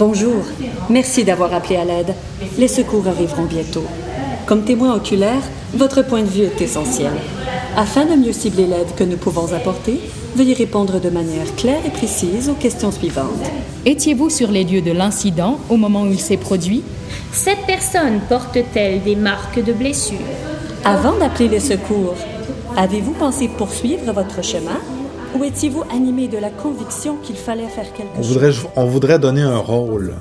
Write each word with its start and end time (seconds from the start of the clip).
Bonjour, 0.00 0.44
merci 0.88 1.24
d'avoir 1.24 1.52
appelé 1.52 1.76
à 1.76 1.84
l'aide. 1.84 2.14
Les 2.56 2.68
secours 2.68 3.06
arriveront 3.06 3.44
bientôt. 3.44 3.84
Comme 4.46 4.64
témoin 4.64 4.94
oculaire, 4.94 5.42
votre 5.74 6.00
point 6.00 6.22
de 6.22 6.26
vue 6.26 6.44
est 6.44 6.62
essentiel. 6.62 7.12
Afin 7.76 8.06
de 8.06 8.14
mieux 8.14 8.32
cibler 8.32 8.64
l'aide 8.64 8.94
que 8.96 9.04
nous 9.04 9.18
pouvons 9.18 9.52
apporter, 9.52 10.00
veuillez 10.34 10.54
répondre 10.54 11.00
de 11.00 11.10
manière 11.10 11.54
claire 11.54 11.84
et 11.84 11.90
précise 11.90 12.48
aux 12.48 12.54
questions 12.54 12.90
suivantes. 12.90 13.44
Étiez-vous 13.84 14.30
sur 14.30 14.50
les 14.50 14.64
lieux 14.64 14.80
de 14.80 14.92
l'incident 14.92 15.58
au 15.68 15.76
moment 15.76 16.04
où 16.04 16.10
il 16.10 16.18
s'est 16.18 16.38
produit? 16.38 16.82
Cette 17.30 17.66
personne 17.66 18.20
porte-t-elle 18.26 19.02
des 19.02 19.16
marques 19.16 19.62
de 19.62 19.74
blessures? 19.74 20.16
Avant 20.82 21.18
d'appeler 21.18 21.50
les 21.50 21.60
secours, 21.60 22.16
avez-vous 22.74 23.12
pensé 23.12 23.48
poursuivre 23.48 24.14
votre 24.14 24.42
chemin? 24.42 24.80
Ou 25.38 25.44
étiez-vous 25.44 25.82
animé 25.92 26.28
de 26.28 26.38
la 26.38 26.50
conviction 26.50 27.16
qu'il 27.22 27.36
fallait 27.36 27.68
faire 27.68 27.92
quelque 27.92 28.10
On 28.18 28.22
chose? 28.22 28.32
voudrait, 28.32 28.52
on 28.76 28.86
voudrait 28.86 29.18
donner 29.18 29.42
un 29.42 29.58
rôle 29.58 30.14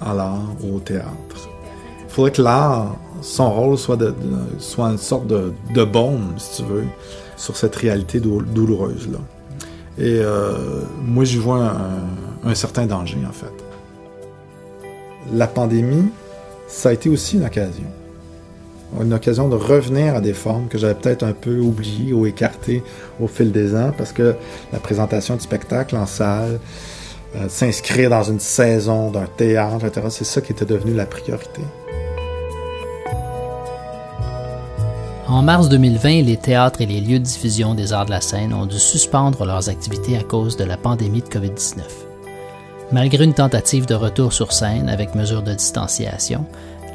à 0.00 0.14
l'art 0.14 0.40
ou 0.62 0.76
au 0.76 0.80
théâtre. 0.80 1.08
Il 2.06 2.10
faudrait 2.14 2.32
que 2.32 2.42
l'art, 2.42 2.96
son 3.22 3.50
rôle 3.50 3.78
soit, 3.78 3.96
de, 3.96 4.06
de- 4.06 4.14
soit 4.58 4.88
une 4.88 4.98
sorte 4.98 5.26
de, 5.26 5.52
de 5.74 5.84
baume, 5.84 6.34
si 6.36 6.62
tu 6.62 6.68
veux, 6.68 6.84
sur 7.36 7.56
cette 7.56 7.74
réalité 7.76 8.20
dou- 8.20 8.42
douloureuse-là. 8.42 9.18
Et 9.98 10.20
euh, 10.20 10.82
moi, 11.04 11.24
j'y 11.24 11.38
vois 11.38 11.58
un, 12.44 12.50
un 12.50 12.54
certain 12.54 12.86
danger, 12.86 13.18
en 13.28 13.32
fait. 13.32 13.52
La 15.32 15.46
pandémie, 15.46 16.08
ça 16.66 16.90
a 16.90 16.92
été 16.92 17.08
aussi 17.08 17.36
une 17.36 17.44
occasion. 17.44 17.84
Une 19.00 19.14
occasion 19.14 19.48
de 19.48 19.56
revenir 19.56 20.16
à 20.16 20.20
des 20.20 20.34
formes 20.34 20.68
que 20.68 20.76
j'avais 20.76 20.94
peut-être 20.94 21.22
un 21.22 21.32
peu 21.32 21.58
oubliées 21.58 22.12
ou 22.12 22.26
écartées 22.26 22.82
au 23.20 23.26
fil 23.26 23.50
des 23.50 23.74
ans, 23.74 23.92
parce 23.96 24.12
que 24.12 24.34
la 24.72 24.78
présentation 24.78 25.34
du 25.34 25.40
spectacle 25.40 25.96
en 25.96 26.06
salle, 26.06 26.60
euh, 27.34 27.48
s'inscrire 27.48 28.10
dans 28.10 28.22
une 28.22 28.40
saison 28.40 29.10
d'un 29.10 29.24
théâtre, 29.24 29.86
etc., 29.86 30.06
c'est 30.10 30.24
ça 30.24 30.42
qui 30.42 30.52
était 30.52 30.66
devenu 30.66 30.92
la 30.92 31.06
priorité. 31.06 31.62
En 35.26 35.40
mars 35.40 35.70
2020, 35.70 36.24
les 36.24 36.36
théâtres 36.36 36.82
et 36.82 36.86
les 36.86 37.00
lieux 37.00 37.18
de 37.18 37.24
diffusion 37.24 37.74
des 37.74 37.94
arts 37.94 38.04
de 38.04 38.10
la 38.10 38.20
scène 38.20 38.52
ont 38.52 38.66
dû 38.66 38.78
suspendre 38.78 39.46
leurs 39.46 39.70
activités 39.70 40.18
à 40.18 40.22
cause 40.22 40.58
de 40.58 40.64
la 40.64 40.76
pandémie 40.76 41.22
de 41.22 41.28
COVID-19. 41.28 41.80
Malgré 42.92 43.24
une 43.24 43.32
tentative 43.32 43.86
de 43.86 43.94
retour 43.94 44.34
sur 44.34 44.52
scène 44.52 44.90
avec 44.90 45.14
mesures 45.14 45.42
de 45.42 45.54
distanciation, 45.54 46.44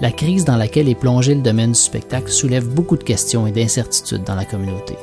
la 0.01 0.11
crise 0.11 0.45
dans 0.45 0.57
laquelle 0.57 0.89
est 0.89 0.95
plongé 0.95 1.33
le 1.33 1.41
domaine 1.41 1.71
du 1.71 1.79
spectacle 1.79 2.29
soulève 2.29 2.67
beaucoup 2.67 2.97
de 2.97 3.03
questions 3.03 3.47
et 3.47 3.51
d'incertitudes 3.51 4.23
dans 4.23 4.35
la 4.35 4.45
communauté. 4.45 4.95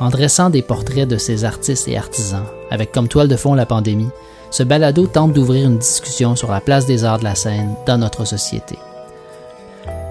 En 0.00 0.08
dressant 0.08 0.50
des 0.50 0.62
portraits 0.62 1.08
de 1.08 1.16
ces 1.16 1.44
artistes 1.44 1.86
et 1.86 1.96
artisans, 1.96 2.46
avec 2.70 2.90
comme 2.92 3.08
toile 3.08 3.28
de 3.28 3.36
fond 3.36 3.54
la 3.54 3.66
pandémie, 3.66 4.10
ce 4.50 4.62
balado 4.62 5.06
tente 5.06 5.32
d'ouvrir 5.32 5.68
une 5.68 5.78
discussion 5.78 6.34
sur 6.34 6.50
la 6.50 6.60
place 6.60 6.86
des 6.86 7.04
arts 7.04 7.20
de 7.20 7.24
la 7.24 7.34
scène 7.34 7.74
dans 7.86 7.98
notre 7.98 8.24
société. 8.24 8.76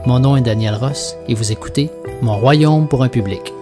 Mon 0.05 0.19
nom 0.19 0.35
est 0.35 0.41
Daniel 0.41 0.75
Ross 0.75 1.15
et 1.27 1.35
vous 1.35 1.51
écoutez 1.51 1.91
Mon 2.21 2.37
royaume 2.37 2.87
pour 2.87 3.03
un 3.03 3.09
public. 3.09 3.53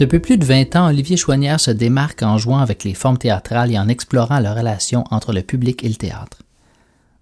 Depuis 0.00 0.18
plus 0.18 0.38
de 0.38 0.46
20 0.46 0.76
ans, 0.76 0.88
Olivier 0.88 1.18
Chouanière 1.18 1.60
se 1.60 1.70
démarque 1.70 2.22
en 2.22 2.38
jouant 2.38 2.60
avec 2.60 2.84
les 2.84 2.94
formes 2.94 3.18
théâtrales 3.18 3.70
et 3.70 3.78
en 3.78 3.86
explorant 3.86 4.38
la 4.38 4.54
relation 4.54 5.04
entre 5.10 5.34
le 5.34 5.42
public 5.42 5.84
et 5.84 5.90
le 5.90 5.94
théâtre. 5.94 6.38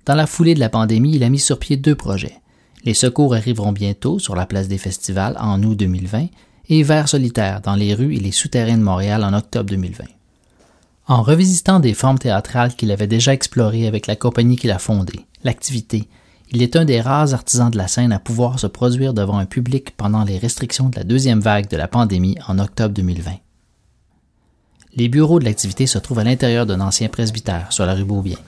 Dans 0.07 0.15
la 0.15 0.29
foulée 0.29 0.55
de 0.55 0.61
la 0.61 0.69
pandémie, 0.69 1.17
il 1.17 1.25
a 1.25 1.29
mis 1.29 1.41
sur 1.41 1.59
pied 1.59 1.77
deux 1.77 1.97
projets. 1.97 2.37
Les 2.85 2.95
secours 2.95 3.35
arriveront 3.35 3.73
bientôt 3.73 4.21
sur 4.21 4.37
la 4.37 4.47
place 4.47 4.69
des 4.69 4.79
festivals 4.79 5.37
en 5.41 5.61
août 5.65 5.77
2020 5.77 6.29
et 6.69 6.83
Vers 6.85 7.09
solitaire 7.09 7.63
dans 7.63 7.75
les 7.75 7.95
rues 7.95 8.15
et 8.15 8.21
les 8.21 8.31
souterrains 8.31 8.79
de 8.79 8.85
Montréal 8.85 9.25
en 9.25 9.35
octobre 9.35 9.71
2020. 9.71 10.05
En 11.09 11.23
revisitant 11.25 11.81
des 11.81 11.95
formes 11.95 12.21
théâtrales 12.21 12.77
qu'il 12.77 12.93
avait 12.93 13.09
déjà 13.09 13.33
explorées 13.33 13.89
avec 13.89 14.07
la 14.07 14.15
compagnie 14.15 14.55
qu'il 14.55 14.71
a 14.71 14.79
fondée, 14.79 15.27
l'activité, 15.43 16.07
il 16.51 16.63
est 16.63 16.77
un 16.77 16.85
des 16.85 17.01
rares 17.01 17.35
artisans 17.35 17.71
de 17.71 17.77
la 17.77 17.89
scène 17.89 18.13
à 18.13 18.19
pouvoir 18.19 18.59
se 18.59 18.67
produire 18.67 19.13
devant 19.13 19.39
un 19.39 19.47
public 19.47 19.95
pendant 19.97 20.25
les 20.25 20.39
restrictions 20.39 20.89
de 20.89 20.97
la 20.97 21.05
deuxième 21.05 21.41
vague 21.41 21.69
de 21.69 21.77
la 21.77 21.89
pandémie 21.89 22.37
en 22.47 22.59
octobre 22.59 22.95
2020. 22.95 23.33
Les 24.97 25.09
bureaux 25.09 25.39
de 25.39 25.45
l'activité 25.45 25.87
se 25.87 25.99
trouvent 25.99 26.21
à 26.21 26.25
l'intérieur 26.25 26.65
d'un 26.65 26.81
ancien 26.81 27.09
presbytère 27.09 27.73
sur 27.73 27.85
la 27.85 27.95
rue 27.95 28.05
Beaubien. 28.05 28.39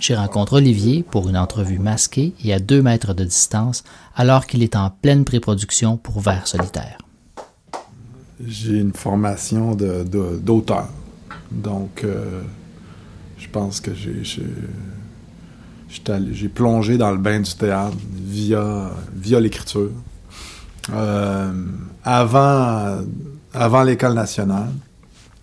J'y 0.00 0.14
rencontre 0.14 0.54
Olivier 0.54 1.02
pour 1.02 1.28
une 1.28 1.36
entrevue 1.36 1.78
masquée 1.78 2.34
et 2.44 2.52
à 2.52 2.58
deux 2.58 2.82
mètres 2.82 3.14
de 3.14 3.24
distance 3.24 3.84
alors 4.16 4.46
qu'il 4.46 4.62
est 4.62 4.76
en 4.76 4.90
pleine 4.90 5.24
pré-production 5.24 5.96
pour 5.96 6.20
Vers 6.20 6.46
solitaire. 6.46 6.98
J'ai 8.44 8.78
une 8.80 8.92
formation 8.92 9.74
d'auteur. 9.76 10.88
Donc, 11.52 12.02
euh, 12.02 12.42
je 13.38 13.48
pense 13.48 13.80
que 13.80 13.94
j'ai 13.94 14.42
j'ai- 16.32 16.48
plongé 16.48 16.98
dans 16.98 17.10
le 17.10 17.18
bain 17.18 17.40
du 17.40 17.54
théâtre 17.54 17.96
via, 18.12 18.90
via 19.14 19.40
l'écriture. 19.40 19.90
Euh, 20.92 21.52
avant 22.04 22.98
avant 23.54 23.84
l'école 23.84 24.14
nationale, 24.14 24.70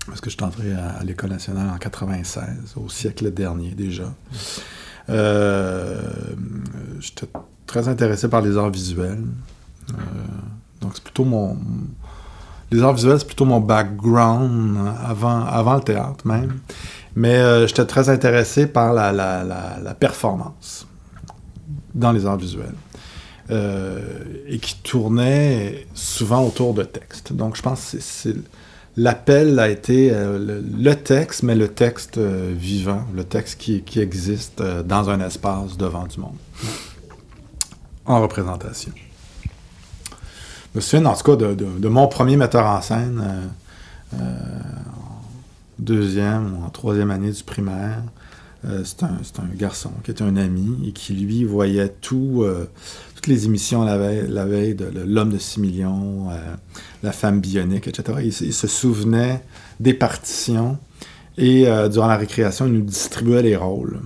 parce 0.06 0.20
que 0.20 0.30
je 0.30 0.36
suis 0.36 0.44
entré 0.44 0.74
à, 0.74 1.04
l'école 1.04 1.30
nationale 1.30 1.70
en 1.74 1.78
96, 1.78 2.76
au 2.76 2.90
siècle 2.90 3.32
dernier 3.34 3.72
déjà. 3.72 4.14
Euh, 5.10 6.02
J'étais 7.00 7.28
très 7.66 7.88
intéressé 7.88 8.28
par 8.28 8.42
les 8.42 8.58
arts 8.58 8.70
visuels. 8.70 9.24
Euh, 9.90 9.94
donc, 10.82 10.92
c'est 10.96 11.04
plutôt 11.04 11.24
mon, 11.24 11.58
les 12.72 12.82
arts 12.82 12.94
visuels, 12.94 13.20
c'est 13.20 13.26
plutôt 13.26 13.46
mon 13.46 13.60
background 13.60 14.78
euh, 14.78 14.92
avant, 15.06 15.46
avant 15.46 15.76
le 15.76 15.82
théâtre 15.82 16.28
même. 16.28 16.60
Mais 17.16 17.36
euh, 17.36 17.68
j'étais 17.68 17.86
très 17.86 18.10
intéressé 18.10 18.68
par 18.68 18.94
la, 18.94 19.12
la, 19.12 19.44
la, 19.44 19.94
performance 19.94 20.88
dans 21.94 22.12
les 22.12 22.26
arts 22.26 22.38
visuels. 22.38 22.76
Euh, 23.50 24.00
et 24.48 24.60
qui 24.60 24.78
tournait 24.82 25.86
souvent 25.94 26.46
autour 26.46 26.74
de 26.74 26.84
textes. 26.84 27.34
Donc 27.34 27.58
je 27.58 27.62
pense 27.62 27.98
que 28.24 28.30
l'appel 28.96 29.60
a 29.60 29.68
été 29.68 30.10
euh, 30.14 30.62
le, 30.78 30.96
texte, 30.96 31.44
mais 31.44 31.56
le 31.56 31.68
texte 31.68 32.18
vivant, 32.18 33.04
le 33.14 33.26
texte 33.26 33.60
qui, 33.60 34.00
existe 34.00 34.62
dans 34.62 35.10
un 35.10 35.20
espace 35.20 35.76
devant 35.76 36.06
du 36.06 36.22
monde, 36.22 36.38
en 38.06 38.22
représentation. 38.22 38.94
Je 39.42 40.76
me 40.76 40.82
souviens 40.82 41.06
en 41.08 41.16
tout 41.16 41.36
cas 41.36 41.36
de, 41.36 41.88
mon 41.90 42.08
premier 42.08 42.38
metteur 42.38 42.66
en 42.66 42.82
scène, 42.82 43.52
deuxième 45.82 46.54
ou 46.54 46.64
en 46.64 46.70
troisième 46.70 47.12
année 47.12 47.32
du 47.32 47.44
primaire. 47.44 48.04
Euh, 48.64 48.84
c'est 48.84 49.04
un, 49.04 49.56
garçon 49.56 49.90
qui 50.04 50.12
était 50.12 50.24
un 50.24 50.38
ami 50.38 50.88
et 50.88 50.92
qui, 50.92 51.14
lui, 51.14 51.44
voyait 51.44 51.92
euh, 52.14 52.66
toutes 53.16 53.28
les 53.28 53.46
émissions 53.46 53.84
la 53.84 53.98
veille, 53.98 54.76
de 54.76 54.86
L'homme 55.04 55.32
de 55.32 55.40
6 55.40 55.60
millions, 55.60 56.30
euh, 56.30 56.36
La 57.02 57.12
femme 57.12 57.42
bionique, 57.42 57.88
etc. 57.88 58.20
Il, 58.24 58.54
se- 58.54 58.68
souvenait 58.68 59.42
des 59.80 59.96
partitions 59.96 60.78
et 61.38 61.66
durant 61.92 62.08
la 62.08 62.18
récréation, 62.18 62.68
il 62.68 62.74
nous 62.74 62.82
distribuait 62.82 63.42
les 63.42 63.56
rôles. 63.56 64.00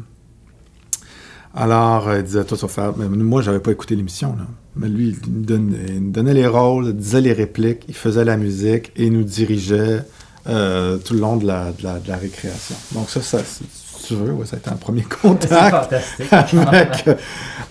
Alors, 1.53 2.13
il 2.15 2.23
disait, 2.23 2.45
toi, 2.45 2.55
tu 2.57 2.65
vas 2.65 2.71
faire. 2.71 2.95
Moi, 2.95 3.41
j'avais 3.41 3.59
pas 3.59 3.71
écouté 3.71 3.95
l'émission. 3.95 4.37
Mais 4.75 4.87
lui, 4.87 5.17
il 5.25 5.31
nous, 5.31 5.43
donnait, 5.43 5.85
il 5.89 6.03
nous 6.03 6.11
donnait 6.11 6.33
les 6.33 6.47
rôles, 6.47 6.93
disait 6.93 7.21
les 7.21 7.33
répliques, 7.33 7.83
il 7.89 7.95
faisait 7.95 8.23
la 8.23 8.37
musique 8.37 8.91
et 8.95 9.07
il 9.07 9.13
nous 9.13 9.23
dirigeait 9.23 10.03
euh, 10.47 10.97
tout 10.97 11.13
le 11.13 11.19
long 11.19 11.37
de 11.37 11.45
la, 11.47 11.71
de 11.71 11.83
la, 11.83 11.99
de 11.99 12.07
la 12.07 12.17
récréation. 12.17 12.75
Donc, 12.91 13.09
ça, 13.09 13.21
ça 13.21 13.39
si 13.43 13.63
tu 14.07 14.15
veux, 14.15 14.31
ouais, 14.33 14.45
ça 14.45 14.55
a 14.55 14.59
été 14.59 14.69
un 14.69 14.75
premier 14.75 15.01
contact 15.21 15.93
avec, 16.31 17.07
euh, 17.07 17.15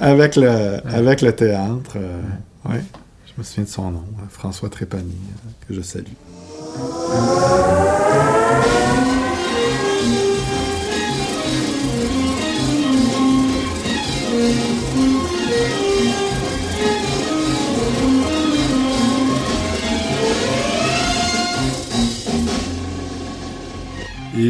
avec, 0.00 0.37
le, 0.37 0.81
avec 0.88 1.23
le 1.23 1.32
théâtre. 1.35 1.93
euh, 1.97 2.21
ouais. 2.69 2.82
Je 3.26 3.32
me 3.38 3.44
souviens 3.44 3.65
de 3.65 3.69
son 3.69 3.91
nom, 3.91 4.05
euh, 4.19 4.23
François 4.31 4.69
Trépanier, 4.69 5.15
euh, 5.47 5.50
que 5.69 5.75
je 5.75 5.81
salue. 5.82 6.05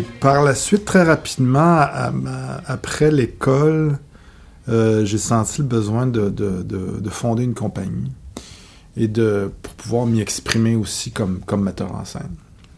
Par 0.02 0.42
la 0.42 0.54
suite, 0.54 0.84
très 0.84 1.02
rapidement, 1.02 1.86
après 2.66 3.10
l'école, 3.10 3.98
euh, 4.68 5.04
j'ai 5.04 5.18
senti 5.18 5.60
le 5.60 5.68
besoin 5.68 6.06
de, 6.06 7.08
fonder 7.10 7.44
une 7.44 7.54
compagnie 7.54 8.10
et 8.96 9.08
de 9.08 9.50
pour 9.62 9.74
pouvoir 9.74 10.06
m'y 10.06 10.20
exprimer 10.20 10.76
aussi 10.76 11.10
comme, 11.10 11.40
comme 11.40 11.62
metteur 11.62 11.94
en 11.94 12.04
scène. 12.04 12.34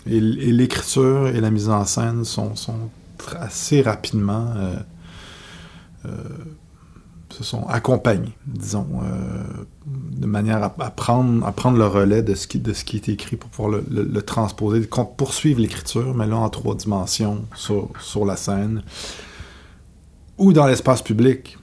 Et, 0.06 0.20
l'écriture 0.20 1.28
et 1.28 1.40
la 1.40 1.50
mise 1.50 1.68
en 1.68 1.84
scène 1.84 2.24
sont, 2.24 2.56
sont 2.56 2.90
assez 3.38 3.82
rapidement 3.82 4.52
euh, 4.56 4.76
euh, 6.06 6.10
se 7.36 7.44
sont 7.44 7.66
accompagnés, 7.66 8.32
disons, 8.46 8.86
euh, 9.02 9.42
de 9.86 10.26
manière 10.26 10.62
à, 10.62 10.70
prendre, 10.70 11.46
à 11.46 11.52
prendre 11.52 11.76
le 11.76 11.86
relais 11.86 12.22
de 12.22 12.34
ce 12.34 12.46
qui, 12.46 12.58
de 12.58 12.72
ce 12.72 12.82
qui 12.82 12.96
est 12.96 13.10
écrit 13.10 13.36
pour 13.36 13.50
pouvoir 13.50 13.82
le, 13.90 14.22
transposer, 14.22 14.88
poursuivre 15.18 15.60
l'écriture, 15.60 16.14
mais 16.14 16.26
là 16.26 16.36
en 16.36 16.48
trois 16.48 16.74
dimensions 16.74 17.44
sur, 17.54 17.90
sur 18.00 18.24
la 18.24 18.36
scène 18.36 18.82
ou 20.38 20.54
dans 20.54 20.66
l'espace 20.66 21.02
public. 21.02 21.58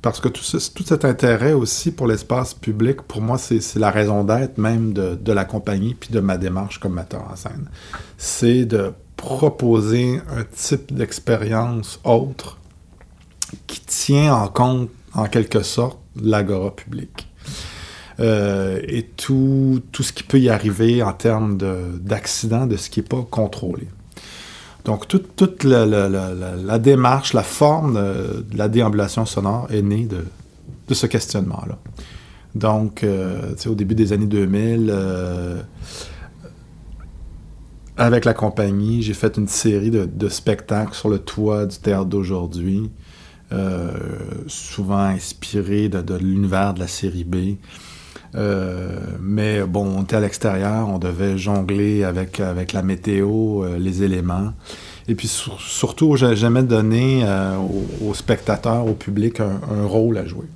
Parce 0.00 0.20
que 0.20 0.28
tout, 0.28 0.44
cet 0.44 1.04
intérêt 1.04 1.52
aussi 1.52 1.90
pour 1.90 2.06
l'espace 2.06 2.54
public, 2.54 3.02
pour 3.02 3.20
moi, 3.20 3.38
c'est 3.38 3.74
la 3.74 3.90
raison 3.90 4.22
d'être 4.22 4.58
même 4.58 4.92
de, 4.92 5.16
de, 5.16 5.32
la 5.32 5.44
compagnie 5.44 5.94
puis 5.94 6.10
de 6.10 6.20
ma 6.20 6.38
démarche 6.38 6.78
comme 6.78 6.94
metteur 6.94 7.26
en 7.28 7.34
scène. 7.34 7.68
C'est 8.16 8.64
de 8.64 8.92
proposer 9.16 10.20
un 10.30 10.44
type 10.44 10.94
d'expérience 10.94 11.98
autre 12.04 12.58
qui 13.66 13.80
tient 13.80 14.32
en 14.32 14.46
compte 14.46 14.90
en 15.16 15.26
quelque 15.26 15.62
sorte, 15.62 15.98
l'agora 16.22 16.74
publique. 16.74 17.28
Euh, 18.20 18.80
et 18.86 19.02
tout, 19.02 19.82
tout 19.92 20.02
ce 20.02 20.12
qui 20.12 20.22
peut 20.22 20.38
y 20.38 20.48
arriver 20.48 21.02
en 21.02 21.12
termes 21.12 21.58
d'accidents, 22.00 22.66
de, 22.66 22.76
ce 22.76 22.88
qui 22.88 23.00
n'est 23.00 23.06
pas 23.06 23.26
contrôlé. 23.30 23.88
Donc, 24.84 25.08
toute, 25.08 25.34
toute 25.34 25.64
la, 25.64 26.78
démarche, 26.78 27.32
la 27.32 27.42
forme 27.42 27.94
de, 27.94 28.46
la 28.56 28.68
déambulation 28.68 29.26
sonore 29.26 29.66
est 29.70 29.82
née 29.82 30.04
de, 30.04 30.24
de 30.88 30.94
ce 30.94 31.06
questionnement-là. 31.06 31.78
Donc, 32.54 33.02
euh, 33.02 33.54
au 33.66 33.74
début 33.74 33.94
des 33.94 34.12
années 34.12 34.26
2000, 34.26 34.88
euh, 34.90 35.60
avec 37.96 38.24
la 38.24 38.32
compagnie, 38.32 39.02
j'ai 39.02 39.14
fait 39.14 39.36
une 39.36 39.48
série 39.48 39.90
de, 39.90 40.06
de, 40.06 40.28
spectacles 40.28 40.94
sur 40.94 41.08
le 41.08 41.18
toit 41.18 41.66
du 41.66 41.76
théâtre 41.78 42.06
d'aujourd'hui 42.06 42.90
euh, 43.52 43.90
souvent 44.48 44.98
inspiré 44.98 45.88
de, 45.88 46.14
l'univers 46.16 46.74
de 46.74 46.80
la 46.80 46.88
série 46.88 47.22
B. 47.22 47.56
Euh, 48.34 48.98
mais 49.20 49.62
bon, 49.62 49.86
on 49.98 50.02
était 50.02 50.16
à 50.16 50.20
l'extérieur, 50.20 50.88
on 50.88 50.98
devait 50.98 51.38
jongler 51.38 52.02
avec, 52.02 52.38
la 52.38 52.82
météo, 52.82 53.62
euh, 53.62 53.78
les 53.78 54.02
éléments. 54.02 54.52
Et 55.06 55.14
puis 55.14 55.28
surtout, 55.28 56.16
j'ai 56.16 56.34
jamais 56.34 56.64
donné 56.64 57.24
aux, 58.04 58.14
spectateurs, 58.14 58.84
au 58.84 58.94
public, 58.94 59.38
un, 59.38 59.86
rôle 59.86 60.18
à 60.18 60.26
jouer. 60.26 60.46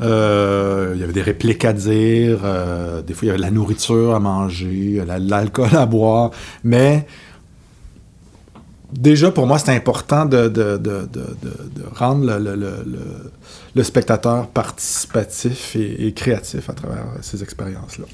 il 0.00 1.00
y 1.00 1.02
avait 1.02 1.14
des 1.14 1.22
répliques 1.22 1.64
à 1.64 1.72
dire, 1.72 2.40
des 3.06 3.14
fois 3.14 3.22
il 3.22 3.26
y 3.26 3.30
avait 3.30 3.38
de 3.38 3.42
la 3.42 3.50
nourriture 3.50 4.14
à 4.14 4.20
manger, 4.20 5.02
l'alcool 5.06 5.74
à 5.74 5.86
boire, 5.86 6.32
mais 6.62 7.06
déjà, 8.92 9.30
pour 9.30 9.46
moi, 9.46 9.58
c'est 9.58 9.74
important 9.74 10.24
de, 10.26 10.52
rendre 11.94 12.38
le, 13.74 13.82
spectateur 13.82 14.48
participatif 14.48 15.76
et, 15.76 16.12
créatif 16.12 16.68
à 16.70 16.72
travers 16.72 17.06
ces 17.20 17.42
expériences-là. 17.42 18.06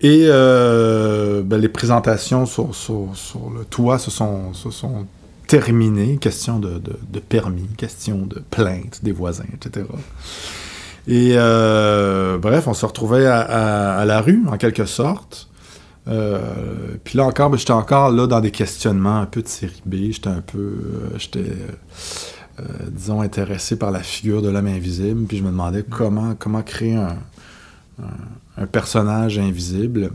Et 0.00 0.26
euh, 0.28 1.42
ben, 1.42 1.58
les 1.58 1.68
présentations 1.68 2.44
sur, 2.44 2.68
le 3.56 3.64
toit 3.64 3.98
se 3.98 4.10
sont, 4.10 4.52
sont 4.52 5.06
terminées. 5.46 6.18
Question 6.18 6.58
de, 6.58 6.80
permis, 7.20 7.68
question 7.76 8.26
de 8.26 8.42
plainte 8.50 9.00
des 9.02 9.12
voisins, 9.12 9.46
etc. 9.54 9.86
Et 11.06 11.32
euh, 11.34 12.38
bref, 12.38 12.66
on 12.66 12.74
se 12.74 12.84
retrouvait 12.86 13.26
à, 13.26 14.04
la 14.06 14.20
rue, 14.20 14.42
en 14.48 14.56
quelque 14.56 14.84
sorte. 14.84 15.48
Euh, 16.06 16.96
puis 17.02 17.16
là 17.16 17.24
encore, 17.24 17.50
ben, 17.50 17.56
j'étais 17.56 17.72
encore 17.72 18.10
là 18.10 18.26
dans 18.26 18.40
des 18.40 18.50
questionnements 18.50 19.20
un 19.20 19.26
peu 19.26 19.42
de 19.42 19.48
série 19.48 19.82
B. 19.86 19.94
J'étais 20.10 20.28
un 20.28 20.42
peu, 20.42 20.58
euh, 20.58 21.08
j'étais, 21.16 21.52
euh, 22.60 22.62
disons, 22.90 23.20
intéressé 23.20 23.76
par 23.76 23.90
la 23.90 24.00
figure 24.00 24.42
de 24.42 24.48
l'homme 24.48 24.66
invisible. 24.66 25.26
Puis 25.26 25.38
je 25.38 25.42
me 25.42 25.50
demandais 25.50 25.82
comment, 25.88 26.34
comment 26.38 26.62
créer 26.62 26.96
un, 26.96 27.16
personnage 28.70 29.38
invisible 29.38 30.10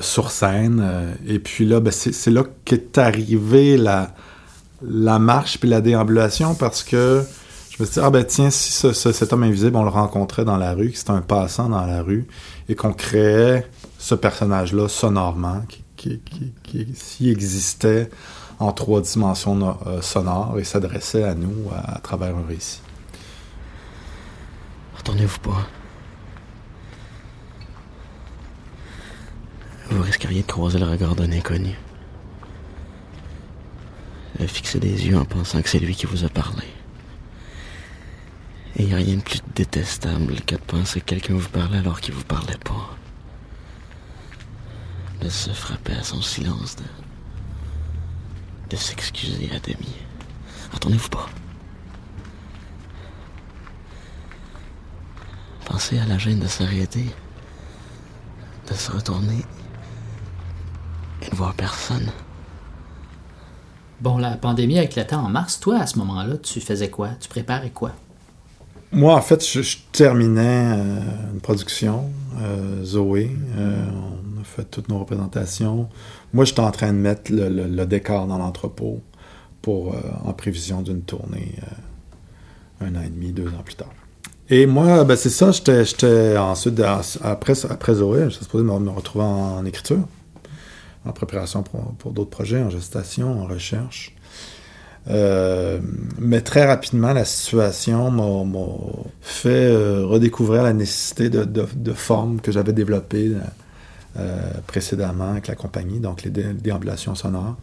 sur 0.00 0.30
scène. 0.30 1.16
et 1.26 1.38
puis 1.38 1.66
là, 1.66 1.80
ben, 1.80 1.90
c'est 1.90 2.30
là 2.30 2.44
qu'est 2.64 2.96
arrivée 2.98 3.76
la, 3.76 4.14
la 4.82 5.18
marche 5.18 5.58
puis 5.58 5.68
la 5.68 5.80
déambulation 5.80 6.54
parce 6.54 6.84
que 6.84 7.24
je 7.70 7.82
me 7.82 7.86
suis 7.86 7.94
dit, 7.94 8.00
ah 8.06 8.10
ben 8.10 8.24
tiens, 8.24 8.50
si 8.50 8.70
cet 8.70 9.32
homme 9.32 9.42
invisible, 9.42 9.76
on 9.76 9.82
le 9.82 9.88
rencontrait 9.88 10.44
dans 10.44 10.56
la 10.56 10.74
rue, 10.74 10.90
que 10.90 10.98
c'était 10.98 11.10
un 11.10 11.22
passant 11.22 11.68
dans 11.68 11.84
la 11.84 12.02
rue, 12.02 12.28
et 12.68 12.76
qu'on 12.76 12.92
créait 12.92 13.66
ce 14.04 14.14
personnage-là 14.14 14.86
sonorement, 14.86 15.62
qui, 15.96 17.30
existait 17.30 18.10
en 18.58 18.70
trois 18.70 19.00
dimensions 19.00 19.78
euh, 19.86 20.02
sonores 20.02 20.58
et 20.58 20.64
s'adressait 20.64 21.24
à 21.24 21.34
nous 21.34 21.70
à, 21.74 22.00
travers 22.00 22.36
un 22.36 22.46
récit. 22.46 22.82
Retournez-vous 24.98 25.38
pas. 25.38 25.66
Vous 29.88 30.02
risqueriez 30.02 30.42
de 30.42 30.52
croiser 30.52 30.78
le 30.78 30.86
regard 30.86 31.14
d'un 31.14 31.32
inconnu. 31.32 31.74
De 34.38 34.46
fixer 34.46 34.80
des 34.80 35.06
yeux 35.06 35.16
en 35.16 35.24
pensant 35.24 35.62
que 35.62 35.70
c'est 35.70 35.78
lui 35.78 35.94
qui 35.94 36.04
vous 36.04 36.24
a 36.24 36.28
parlé. 36.28 36.66
Et 38.76 38.82
il 38.82 38.88
n'y 38.88 38.92
a 38.92 38.96
rien 38.96 39.16
de 39.16 39.22
plus 39.22 39.40
détestable 39.54 40.42
que 40.42 40.56
de 40.56 40.60
penser 40.60 41.00
que 41.00 41.06
quelqu'un 41.06 41.36
vous 41.36 41.48
parlait 41.48 41.78
alors 41.78 42.02
qu'il 42.02 42.12
vous 42.12 42.24
parlait 42.24 42.58
pas 42.62 42.98
de 45.24 45.30
se 45.30 45.50
frapper 45.50 45.94
à 45.94 46.02
son 46.02 46.20
silence, 46.20 46.76
de, 46.76 46.84
de 48.70 48.76
s'excuser 48.76 49.50
à 49.54 49.58
demi. 49.58 49.96
Attendez-vous 50.74 51.08
pas. 51.08 51.26
Pensez 55.64 55.98
à 55.98 56.04
la 56.04 56.18
gêne 56.18 56.40
de 56.40 56.46
s'arrêter, 56.46 57.06
de 58.68 58.74
se 58.74 58.92
retourner 58.92 59.46
et 61.22 61.30
de 61.30 61.34
voir 61.34 61.54
personne. 61.54 62.12
Bon, 64.02 64.18
la 64.18 64.36
pandémie 64.36 64.76
éclatait 64.76 65.14
en 65.14 65.30
mars. 65.30 65.58
Toi, 65.58 65.78
à 65.78 65.86
ce 65.86 65.98
moment-là, 66.00 66.36
tu 66.36 66.60
faisais 66.60 66.90
quoi? 66.90 67.10
Tu 67.18 67.30
préparais 67.30 67.70
quoi? 67.70 67.92
Moi, 68.92 69.14
en 69.14 69.22
fait, 69.22 69.42
je, 69.42 69.78
terminais 69.90 70.74
euh, 70.76 71.32
une 71.32 71.40
production, 71.40 72.10
euh, 72.38 72.84
Zoé. 72.84 73.34
Euh, 73.56 73.86
fait 74.44 74.64
toutes 74.64 74.88
nos 74.88 74.98
représentations. 74.98 75.88
Moi, 76.32 76.44
j'étais 76.44 76.60
en 76.60 76.70
train 76.70 76.92
de 76.92 76.98
mettre 76.98 77.32
le, 77.32 77.84
décor 77.84 78.26
dans 78.26 78.38
l'entrepôt 78.38 79.00
euh, 79.68 79.92
en 80.24 80.32
prévision 80.32 80.82
d'une 80.82 81.02
tournée 81.02 81.54
euh, 81.62 82.86
un 82.86 82.96
an 82.96 83.02
et 83.02 83.08
demi, 83.08 83.32
deux 83.32 83.48
ans 83.48 83.62
plus 83.64 83.76
tard. 83.76 83.92
Et 84.50 84.66
moi, 84.66 85.04
ben, 85.04 85.16
c'est 85.16 85.30
ça, 85.30 85.52
j'étais 85.52 86.36
ensuite, 86.36 86.80
après, 87.22 87.54
après 87.70 87.94
Zoé, 87.94 88.28
j'étais 88.28 88.44
supposé 88.44 88.64
me, 88.64 88.90
retrouver 88.90 89.24
en, 89.24 89.64
écriture, 89.64 90.00
en 91.06 91.12
préparation 91.12 91.62
pour, 91.62 92.12
d'autres 92.12 92.30
projets, 92.30 92.62
en 92.62 92.68
gestation, 92.68 93.42
en 93.42 93.46
recherche. 93.46 94.14
Euh, 95.08 95.80
mais 96.18 96.42
très 96.42 96.66
rapidement, 96.66 97.12
la 97.12 97.24
situation 97.24 98.10
m'a 98.10 98.60
fait 99.22 99.74
redécouvrir 99.74 100.62
la 100.62 100.74
nécessité 100.74 101.30
de, 101.30 101.44
de 101.44 101.92
formes 101.92 102.40
que 102.40 102.52
j'avais 102.52 102.74
développées 102.74 103.32
euh, 103.34 103.40
précédemment 104.66 105.30
avec 105.32 105.48
la 105.48 105.54
compagnie, 105.54 106.00
donc 106.00 106.22
les 106.22 106.30
déambulations 106.30 107.14
sonores, 107.14 107.56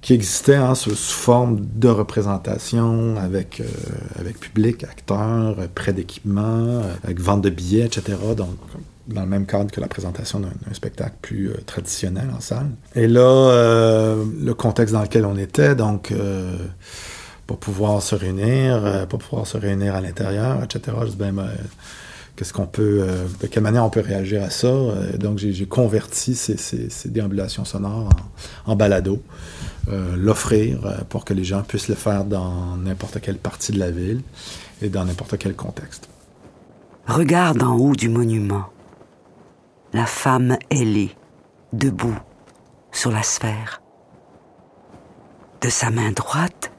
qui 0.00 0.14
existaient 0.14 0.56
hein, 0.56 0.74
sous, 0.74 0.94
forme 0.94 1.60
de 1.74 1.88
représentation 1.88 3.16
avec, 3.16 3.60
euh, 3.60 3.64
avec 4.18 4.40
public, 4.40 4.84
acteurs, 4.84 5.56
prêt 5.74 5.92
d'équipement, 5.92 6.42
euh, 6.42 6.94
avec 7.04 7.20
vente 7.20 7.42
de 7.42 7.50
billets, 7.50 7.84
etc. 7.84 8.16
Donc, 8.36 8.56
dans 9.08 9.22
le 9.22 9.28
même 9.28 9.44
cadre 9.44 9.70
que 9.70 9.80
la 9.80 9.88
présentation 9.88 10.40
d'un 10.40 10.50
spectacle 10.72 11.16
plus 11.20 11.50
traditionnel 11.66 12.28
en 12.34 12.40
salle. 12.40 12.70
Et 12.94 13.08
là, 13.08 14.14
le 14.40 14.54
contexte 14.54 14.94
dans 14.94 15.02
lequel 15.02 15.24
on 15.24 15.36
était, 15.36 15.74
donc 15.74 16.14
pas 17.48 17.56
pouvoir 17.56 18.00
se 18.02 18.14
réunir, 18.14 19.06
pas 19.08 19.18
pouvoir 19.18 19.48
se 19.48 19.56
réunir 19.56 19.96
à 19.96 20.00
l'intérieur, 20.00 20.62
etc. 20.62 20.96
Je 21.02 21.08
dis, 21.08 21.16
ben, 21.16 21.32
ben 21.32 21.48
qu'est-ce 22.40 22.54
qu'on 22.54 22.66
peut, 22.66 23.02
euh, 23.02 23.26
de 23.42 23.46
quelle 23.48 23.62
manière 23.62 23.84
on 23.84 23.90
peut 23.90 24.00
réagir 24.00 24.42
à 24.42 24.48
ça. 24.48 24.66
Euh, 24.66 25.18
donc, 25.18 25.36
j'ai 25.36 25.66
converti 25.66 26.34
ces, 26.34 26.56
déambulations 27.10 27.66
sonores 27.66 28.08
en, 28.64 28.76
balado, 28.76 29.22
euh, 29.88 30.16
l'offrir 30.16 31.04
pour 31.10 31.26
que 31.26 31.34
les 31.34 31.44
gens 31.44 31.60
puissent 31.60 31.88
le 31.88 31.94
faire 31.94 32.24
dans 32.24 32.78
n'importe 32.78 33.20
quelle 33.20 33.36
partie 33.36 33.72
de 33.72 33.78
la 33.78 33.90
ville 33.90 34.22
et 34.80 34.88
dans 34.88 35.04
n'importe 35.04 35.36
quel 35.36 35.54
contexte. 35.54 36.08
Regarde 37.06 37.62
en 37.62 37.76
haut 37.76 37.94
du 37.94 38.08
monument. 38.08 38.64
La 39.92 40.06
femme 40.06 40.56
ailée, 40.70 41.14
debout, 41.74 42.18
sur 42.90 43.10
la 43.10 43.22
sphère. 43.22 43.82
De 45.60 45.68
sa 45.68 45.90
main 45.90 46.12
droite, 46.12 46.72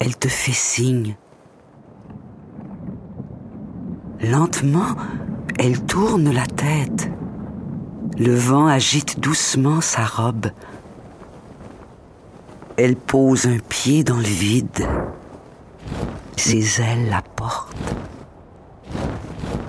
elle 0.00 0.16
te 0.16 0.26
fait 0.26 0.50
signe. 0.50 1.16
Lentement, 4.22 4.96
elle 5.58 5.84
tourne 5.84 6.30
la 6.32 6.46
tête. 6.46 7.10
Le 8.18 8.34
vent 8.34 8.66
agite 8.66 9.20
doucement 9.20 9.80
sa 9.80 10.04
robe. 10.04 10.46
Elle 12.78 12.96
pose 12.96 13.46
un 13.46 13.58
pied 13.58 14.04
dans 14.04 14.16
le 14.16 14.22
vide. 14.22 14.86
Ses 16.36 16.80
ailes 16.80 17.08
la 17.10 17.22
portent. 17.22 17.76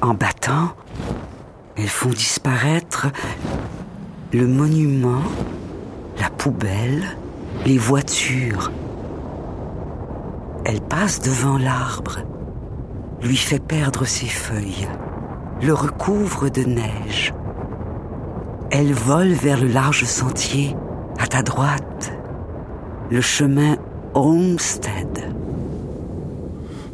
En 0.02 0.14
battant, 0.14 0.70
elles 1.76 1.90
font 1.90 2.10
disparaître 2.10 3.08
le 4.32 4.48
monument, 4.48 5.24
la 6.20 6.30
poubelle, 6.30 7.04
les 7.66 7.78
voitures. 7.78 8.72
Elle 10.66 10.82
passe 10.82 11.22
devant 11.22 11.58
l'arbre, 11.58 12.20
lui 13.22 13.38
fait 13.38 13.60
perdre 13.60 14.06
ses 14.06 14.28
feuilles, 14.28 14.88
le 15.62 15.74
recouvre 15.74 16.50
de 16.50 16.64
neige. 16.64 17.34
Elle 18.70 18.94
vole 18.94 19.32
vers 19.32 19.60
le 19.60 19.68
large 19.68 20.04
sentier, 20.04 20.76
à 21.18 21.28
ta 21.28 21.42
droite, 21.42 22.12
le 23.10 23.22
chemin 23.22 23.78
Homestead. 24.14 25.34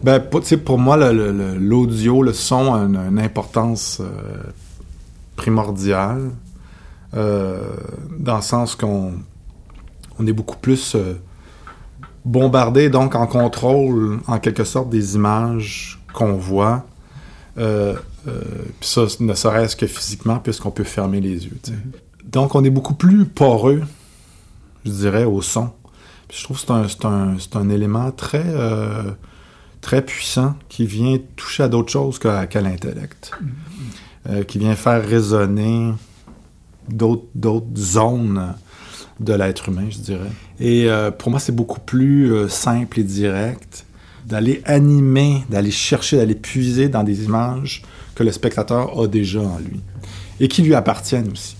Ben, 0.03 0.19
pour, 0.19 0.41
pour 0.65 0.77
moi, 0.77 0.97
l'audio, 0.97 2.23
le, 2.23 2.33
son 2.33 2.73
a 2.73 2.79
une, 2.79 3.19
importance 3.19 4.01
euh, 4.01 4.43
primordiale, 5.35 6.31
euh, 7.15 7.61
dans 8.19 8.37
le 8.37 8.41
sens 8.41 8.75
qu'on 8.75 9.13
on 10.19 10.27
est 10.27 10.33
beaucoup 10.33 10.57
plus 10.57 10.95
euh, 10.95 11.13
bombardé, 12.25 12.89
donc 12.89 13.15
en 13.15 13.27
contrôle, 13.27 14.19
en 14.27 14.39
quelque 14.39 14.63
sorte, 14.63 14.89
des 14.89 15.15
images 15.15 16.02
qu'on 16.13 16.33
voit. 16.33 16.85
Euh, 17.57 17.95
puis 18.79 18.89
ça, 18.89 19.05
ne 19.19 19.33
serait-ce 19.33 19.75
que 19.75 19.87
physiquement, 19.87 20.39
puisqu'on 20.39 20.71
peut 20.71 20.83
fermer 20.83 21.19
les 21.21 21.45
yeux. 21.45 21.57
Donc, 22.23 22.55
on 22.55 22.63
est 22.63 22.69
beaucoup 22.69 22.93
plus 22.93 23.25
poreux, 23.25 23.81
je 24.85 24.91
dirais, 24.91 25.25
au 25.25 25.41
son. 25.41 25.71
Puis 26.27 26.37
je 26.39 26.43
trouve 26.45 26.57
que 26.57 26.87
c'est 26.87 27.05
un, 27.05 27.35
un, 27.53 27.69
élément 27.69 28.11
très 28.11 28.45
très 29.83 30.01
puissant 30.01 30.55
qui 30.69 30.87
vient 30.87 31.19
toucher 31.35 31.63
à 31.63 31.67
d'autres 31.67 31.91
choses 31.91 32.17
qu'à 32.17 32.61
l'intellect, 32.61 33.31
euh, 34.27 34.43
qui 34.43 34.57
vient 34.57 34.75
faire 34.75 35.05
résonner 35.05 35.91
d'autres 36.89 37.65
zones 37.75 38.55
de 39.19 39.33
l'être 39.33 39.69
humain, 39.69 39.87
je 39.89 39.99
dirais. 39.99 40.31
Et 40.59 40.89
euh, 40.89 41.11
pour 41.11 41.29
moi, 41.29 41.39
c'est 41.39 41.55
beaucoup 41.55 41.81
plus 41.81 42.33
euh, 42.33 42.47
simple 42.47 42.99
et 43.01 43.03
direct 43.03 43.85
d'aller 44.25 44.61
animer, 44.65 45.43
d'aller 45.49 45.71
chercher, 45.71 46.17
d'aller 46.17 46.35
puiser 46.35 46.89
dans 46.89 47.03
des 47.03 47.25
images 47.25 47.83
que 48.15 48.23
le 48.23 48.31
spectateur 48.31 48.99
a 48.99 49.07
déjà 49.07 49.41
en 49.41 49.59
lui 49.59 49.81
et 50.39 50.47
qui 50.47 50.61
lui 50.61 50.75
appartiennent 50.75 51.31
aussi. 51.31 51.55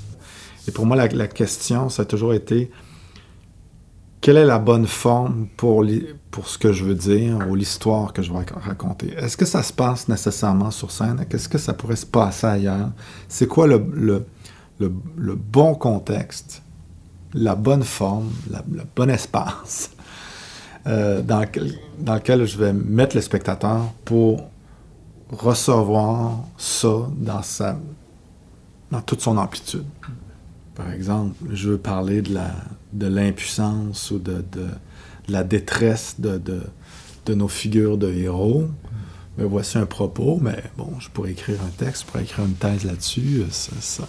Et 0.67 0.72
pour 0.72 0.86
moi, 0.86 0.96
la, 0.96 1.08
la 1.08 1.27
question, 1.27 1.89
ça 1.89 2.03
a 2.03 2.05
toujours 2.05 2.34
été 2.34 2.72
quelle 4.24 4.38
est 4.38 4.46
la 4.46 4.58
bonne 4.58 4.88
forme 4.88 5.48
pour, 5.58 5.86
pour 6.32 6.48
ce 6.48 6.58
que 6.58 6.72
je 6.72 6.86
veux 6.86 6.96
dire 6.96 7.46
ou 7.50 7.55
l'histoire 7.55 8.13
que 8.13 8.22
je 8.22 8.32
vais 8.32 8.39
raconter? 8.55 9.13
Est-ce 9.17 9.36
que 9.36 9.43
ça 9.43 9.62
se 9.62 9.74
passe 9.74 10.08
nécessairement 10.08 10.72
sur 10.72 10.91
scène? 10.91 11.25
Qu'est-ce 11.29 11.50
que 11.50 11.58
ça 11.58 11.74
pourrait 11.74 11.98
se 11.98 12.05
passer 12.05 12.48
ailleurs? 12.48 12.91
C'est 13.27 13.48
quoi 13.48 13.67
le, 13.67 13.84
le, 14.79 15.36
bon 15.36 15.75
contexte, 15.75 16.63
la 17.34 17.55
bonne 17.55 17.84
forme, 17.84 18.32
le 18.50 18.84
bon 18.96 19.10
espace 19.10 19.93
euh, 20.88 21.22
dans, 21.22 21.40
lequel 21.42 22.46
je 22.46 22.58
vais 22.58 22.74
mettre 22.74 23.16
le 23.16 23.22
spectateur 23.22 23.92
pour 24.06 24.50
recevoir 25.30 26.40
ça 26.58 27.10
dans, 27.18 27.42
sa, 27.42 27.80
dans 28.92 29.02
toute 29.02 29.22
son 29.22 29.38
amplitude? 29.38 29.86
Par 30.75 30.92
exemple, 30.92 31.36
je 31.52 31.70
veux 31.70 31.78
parler 31.78 32.22
de 32.22 32.34
la 32.34 32.52
de 32.94 33.08
l'impuissance 33.08 34.12
ou 34.12 34.20
de, 34.20 34.44
la 35.28 35.44
détresse 35.44 36.16
de, 36.20 36.42
de, 37.25 37.34
nos 37.34 37.48
figures 37.48 37.98
de 37.98 38.12
héros. 38.12 38.68
Mais 39.38 39.46
voici 39.46 39.80
un 39.80 39.88
propos, 39.88 40.38
mais 40.40 40.63
bon, 40.78 40.92
je 41.00 41.10
pourrais 41.10 41.32
écrire 41.32 41.58
un 41.63 41.72
texte, 41.72 42.04
je 42.04 42.08
pourrais 42.08 42.24
écrire 42.24 42.46
une 42.46 42.54
thèse 42.54 42.84
là-dessus. 42.84 43.44
Ça, 43.50 44.06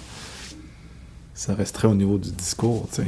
ça, 1.33 1.54
resterait 1.54 1.88
au 1.88 1.95
niveau 1.95 2.19
du 2.19 2.31
discours, 2.31 2.87
tu. 2.93 3.02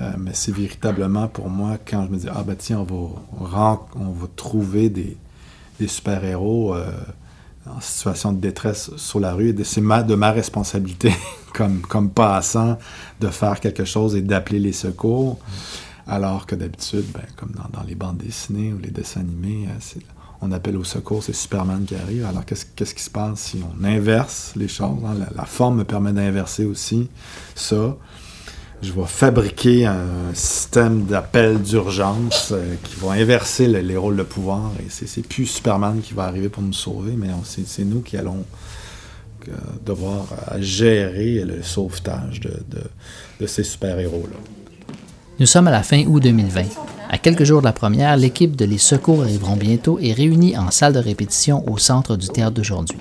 Euh, 0.00 0.12
mais 0.18 0.30
c'est 0.32 0.52
véritablement 0.52 1.28
pour 1.28 1.50
moi 1.50 1.76
quand 1.86 2.06
je 2.06 2.10
me 2.10 2.16
dis, 2.16 2.28
ah 2.28 2.42
ben 2.46 2.56
tiens, 2.56 2.78
on 2.78 3.44
va, 3.44 3.86
on 3.96 4.10
va 4.10 4.26
trouver 4.34 4.88
des, 4.88 5.16
super-héros. 5.86 6.74
Euh, 6.74 6.90
en 7.66 7.80
situation 7.80 8.32
de 8.32 8.40
détresse 8.40 8.90
sur 8.96 9.20
la 9.20 9.34
rue. 9.34 9.54
C'est 9.64 9.80
de 9.82 10.14
ma 10.14 10.30
responsabilité, 10.32 11.14
comme, 11.54 11.82
comme 11.82 12.10
passant, 12.10 12.78
de 13.20 13.28
faire 13.28 13.60
quelque 13.60 13.84
chose 13.84 14.16
et 14.16 14.22
d'appeler 14.22 14.58
les 14.58 14.72
secours. 14.72 15.38
Alors 16.06 16.46
que 16.46 16.54
d'habitude, 16.54 17.04
ben, 17.12 17.22
comme 17.36 17.52
dans, 17.52 17.82
les 17.82 17.94
bandes 17.94 18.16
dessinées 18.16 18.72
ou 18.72 18.78
les 18.78 18.90
dessins 18.90 19.20
animés, 19.20 19.68
euh, 19.68 20.00
on 20.40 20.52
appelle 20.52 20.76
au 20.76 20.84
secours, 20.84 21.22
c'est 21.22 21.34
Superman 21.34 21.84
qui 21.84 21.94
arrive. 21.94 22.24
Alors 22.24 22.44
qu'est-ce 22.44 22.94
qui 22.94 23.02
se 23.02 23.10
passe 23.10 23.40
si 23.40 23.62
on 23.62 23.84
inverse 23.84 24.54
les 24.56 24.68
choses? 24.68 24.98
Hein? 25.04 25.26
La, 25.34 25.44
forme 25.44 25.76
me 25.78 25.84
permet 25.84 26.12
d'inverser 26.12 26.64
aussi 26.64 27.08
ça 27.54 27.96
je 28.82 28.92
vais 28.92 29.06
fabriquer 29.06 29.86
un 29.86 30.32
système 30.32 31.04
d'appel 31.04 31.60
d'urgence 31.60 32.50
euh, 32.52 32.74
qui 32.82 32.96
va 33.00 33.12
inverser 33.12 33.66
les 33.68 33.96
rôles 33.96 34.16
de 34.16 34.22
pouvoir. 34.22 34.72
Et 34.80 34.86
c'est 34.88 35.26
plus 35.26 35.46
Superman 35.46 36.00
qui 36.02 36.14
va 36.14 36.24
arriver 36.24 36.48
pour 36.48 36.62
nous 36.62 36.72
sauver, 36.72 37.12
mais 37.16 37.28
c'est 37.44 37.84
nous 37.84 38.00
qui 38.00 38.16
allons 38.16 38.44
euh, 39.48 39.52
devoir 39.84 40.26
euh, 40.52 40.56
gérer 40.60 41.44
le 41.44 41.62
sauvetage 41.62 42.40
de, 42.40 43.46
ces 43.46 43.64
super-héros-là. 43.64 44.36
Nous 45.38 45.46
sommes 45.46 45.68
à 45.68 45.70
la 45.70 45.82
fin 45.82 46.04
août 46.06 46.22
2020. 46.22 46.62
À 47.10 47.18
quelques 47.18 47.44
jours 47.44 47.60
de 47.60 47.66
la 47.66 47.72
première, 47.72 48.16
l'équipe 48.16 48.56
de 48.56 48.64
Les 48.64 48.78
Secours 48.78 49.22
arriveront 49.22 49.56
bientôt 49.56 49.98
est 49.98 50.12
réunie 50.12 50.56
en 50.56 50.70
salle 50.70 50.92
de 50.92 50.98
répétition 50.98 51.68
au 51.68 51.76
centre 51.76 52.16
du 52.16 52.28
théâtre 52.28 52.52
d'aujourd'hui. 52.52 52.98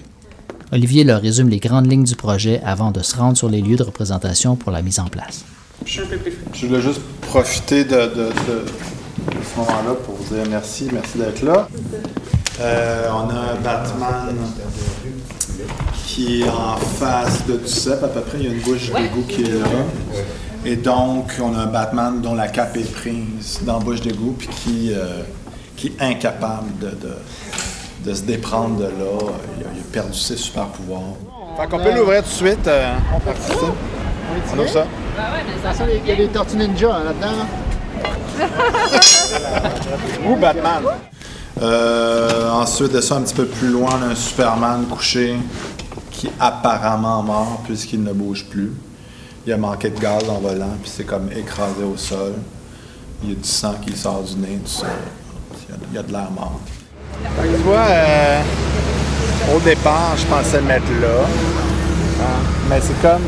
Olivier 0.72 1.04
leur 1.04 1.22
résume 1.22 1.50
les 1.50 1.60
grandes 1.60 1.90
lignes 1.90 2.04
du 2.04 2.16
projet 2.16 2.62
avant 2.64 2.92
de 2.92 3.02
se 3.02 3.16
rendre 3.16 3.38
sur 3.38 3.50
les 3.50 3.62
lieux 3.62 3.76
de 3.78 3.84
représentation 3.84 4.56
pour 4.56 4.72
la 4.72 4.82
mise 4.82 5.00
en 5.00 5.08
place. 5.08 5.46
Je, 5.86 6.66
voulais 6.68 6.82
juste 6.82 7.02
profiter 7.22 7.84
de, 7.84 8.12
ce 8.16 9.60
moment-là 9.60 9.96
pour 10.06 10.16
vous 10.16 10.36
dire 10.36 10.44
merci, 10.50 10.88
merci 10.92 11.18
d'être 11.18 11.42
là. 11.42 11.68
Euh, 12.60 13.08
on 13.12 13.30
a 13.30 13.54
un 13.54 13.56
Batman 13.64 14.36
qui 16.06 16.42
est 16.42 16.50
en 16.50 16.76
face 16.78 17.46
de 17.46 17.58
Duceppe, 17.58 18.04
à 18.04 18.08
peu 18.08 18.22
près. 18.22 18.38
Il 18.40 18.46
y 18.46 18.48
a 18.48 18.54
une 18.54 18.62
bouche 18.62 18.92
d'égout 18.92 19.24
qui 19.28 19.44
est 19.44 19.54
là. 19.54 19.66
Et 20.66 20.76
donc, 20.76 21.32
on 21.42 21.56
a 21.56 21.60
un 21.60 21.68
Batman 21.68 22.22
dont 22.22 22.36
la 22.36 22.50
cape 22.50 22.76
est 22.76 22.92
prise 22.94 23.62
dans 23.64 23.80
la 23.80 23.86
bouche 23.86 24.02
d'égout, 24.02 24.36
puis 24.38 24.50
qui, 24.50 24.94
euh, 24.94 25.22
qui 25.78 25.88
est 25.88 26.02
incapable 26.02 26.68
de, 28.04 28.14
se 28.14 28.22
déprendre 28.24 28.78
de 28.78 28.84
là. 28.86 29.32
Il 29.58 29.66
a, 29.66 29.70
perdu 29.94 30.18
ses 30.18 30.36
super 30.36 30.68
pouvoirs. 30.68 31.16
Fait 31.58 31.68
qu'on 31.68 31.80
peut 31.80 31.96
l'ouvrir 31.96 32.24
tout 32.24 32.30
de 32.30 32.50
suite. 32.50 32.68
Euh, 32.68 32.94
on 33.16 33.20
peut 33.20 33.32
ça? 33.40 33.54
On 34.54 34.60
ouvre 34.60 34.70
ça. 34.70 34.86
Il 36.04 36.08
y 36.08 36.12
a 36.12 36.16
des 36.16 36.28
tortues 36.28 36.58
ninja 36.58 36.96
hein, 36.96 37.04
là-dedans. 37.06 37.46
Ou 40.30 40.36
Batman. 40.36 40.84
Euh, 41.62 42.52
ensuite 42.52 42.94
de 42.94 43.02
ça, 43.02 43.16
un 43.16 43.22
petit 43.22 43.34
peu 43.34 43.46
plus 43.46 43.68
loin, 43.68 43.90
on 44.00 44.04
a 44.08 44.12
un 44.12 44.16
Superman 44.16 44.86
couché 44.90 45.36
qui 46.12 46.28
est 46.28 46.34
apparemment 46.40 47.22
mort 47.22 47.62
puisqu'il 47.66 48.04
ne 48.04 48.14
bouge 48.14 48.46
plus. 48.50 48.72
Il 49.46 49.54
a 49.54 49.58
manqué 49.58 49.90
de 49.90 50.00
gaz 50.00 50.30
en 50.30 50.40
volant, 50.40 50.76
puis 50.82 50.92
c'est 50.94 51.06
comme 51.06 51.30
écrasé 51.32 51.84
au 51.84 51.98
sol. 51.98 52.34
Il 53.24 53.30
y 53.30 53.32
a 53.34 53.36
du 53.36 53.48
sang 53.48 53.76
qui 53.86 53.96
sort 53.96 54.24
du 54.24 54.36
nez, 54.36 54.60
tout 54.64 54.72
ça. 54.72 54.88
Il 55.92 55.96
y 55.96 55.98
a 55.98 56.04
de 56.04 56.12
l'air 56.12 56.30
mort. 56.32 56.60
tu 57.42 57.48
vois, 57.64 57.86
euh, 57.90 58.42
au 59.56 59.60
départ, 59.60 60.16
je 60.18 60.26
pensais 60.26 60.58
le 60.58 60.68
mettre 60.68 60.86
là. 61.02 61.26
Hein, 62.22 62.40
mais 62.70 62.80
c'est 62.82 63.02
comme 63.02 63.24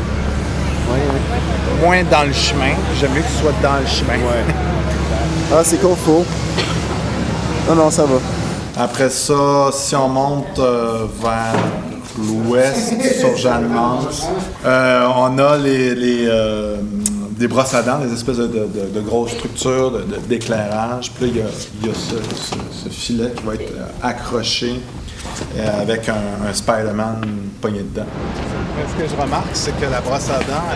Moins 1.82 2.04
dans 2.10 2.24
le 2.24 2.32
chemin. 2.32 2.74
J'aime 3.00 3.12
mieux 3.12 3.22
qu'il 3.22 3.40
soit 3.40 3.54
dans 3.62 3.78
le 3.78 3.86
chemin. 3.86 4.18
ah, 5.52 5.62
c'est 5.64 5.80
qu'on 5.80 5.96
faut. 5.96 6.24
Non, 7.68 7.74
non, 7.74 7.90
ça 7.90 8.04
va. 8.04 8.18
Après 8.76 9.10
ça, 9.10 9.70
si 9.72 9.94
on 9.94 10.08
monte 10.08 10.58
euh, 10.58 11.06
vers 11.20 11.54
l'ouest, 12.18 12.94
sur 13.18 13.36
Jeanne 13.36 13.70
euh, 14.64 15.06
on 15.14 15.38
a 15.38 15.58
les, 15.58 16.26
euh, 16.26 16.76
des 17.30 17.48
brosses 17.48 17.74
à 17.74 17.82
dents, 17.82 17.98
des 17.98 18.12
espèces 18.12 18.38
de, 18.38 19.00
grosses 19.00 19.32
structures 19.32 20.00
d'éclairage. 20.28 21.12
Puis 21.12 21.26
là, 21.26 21.44
il 21.82 21.86
y 21.86 21.90
a, 21.90 21.94
ce, 21.94 22.88
filet 22.88 23.32
qui 23.36 23.42
va 23.44 23.54
être 23.54 23.72
accroché 24.02 24.80
avec 25.78 26.08
un, 26.08 26.48
un 26.48 26.52
Spider-Man 26.52 27.20
pogné 27.62 27.80
dedans. 27.82 28.06
Ce 28.98 29.02
que 29.02 29.08
je 29.08 29.20
remarque, 29.20 29.46
c'est 29.54 29.78
que 29.78 29.86
la 29.86 30.00
brosse 30.00 30.28
à 30.30 30.38
dents, 30.40 30.66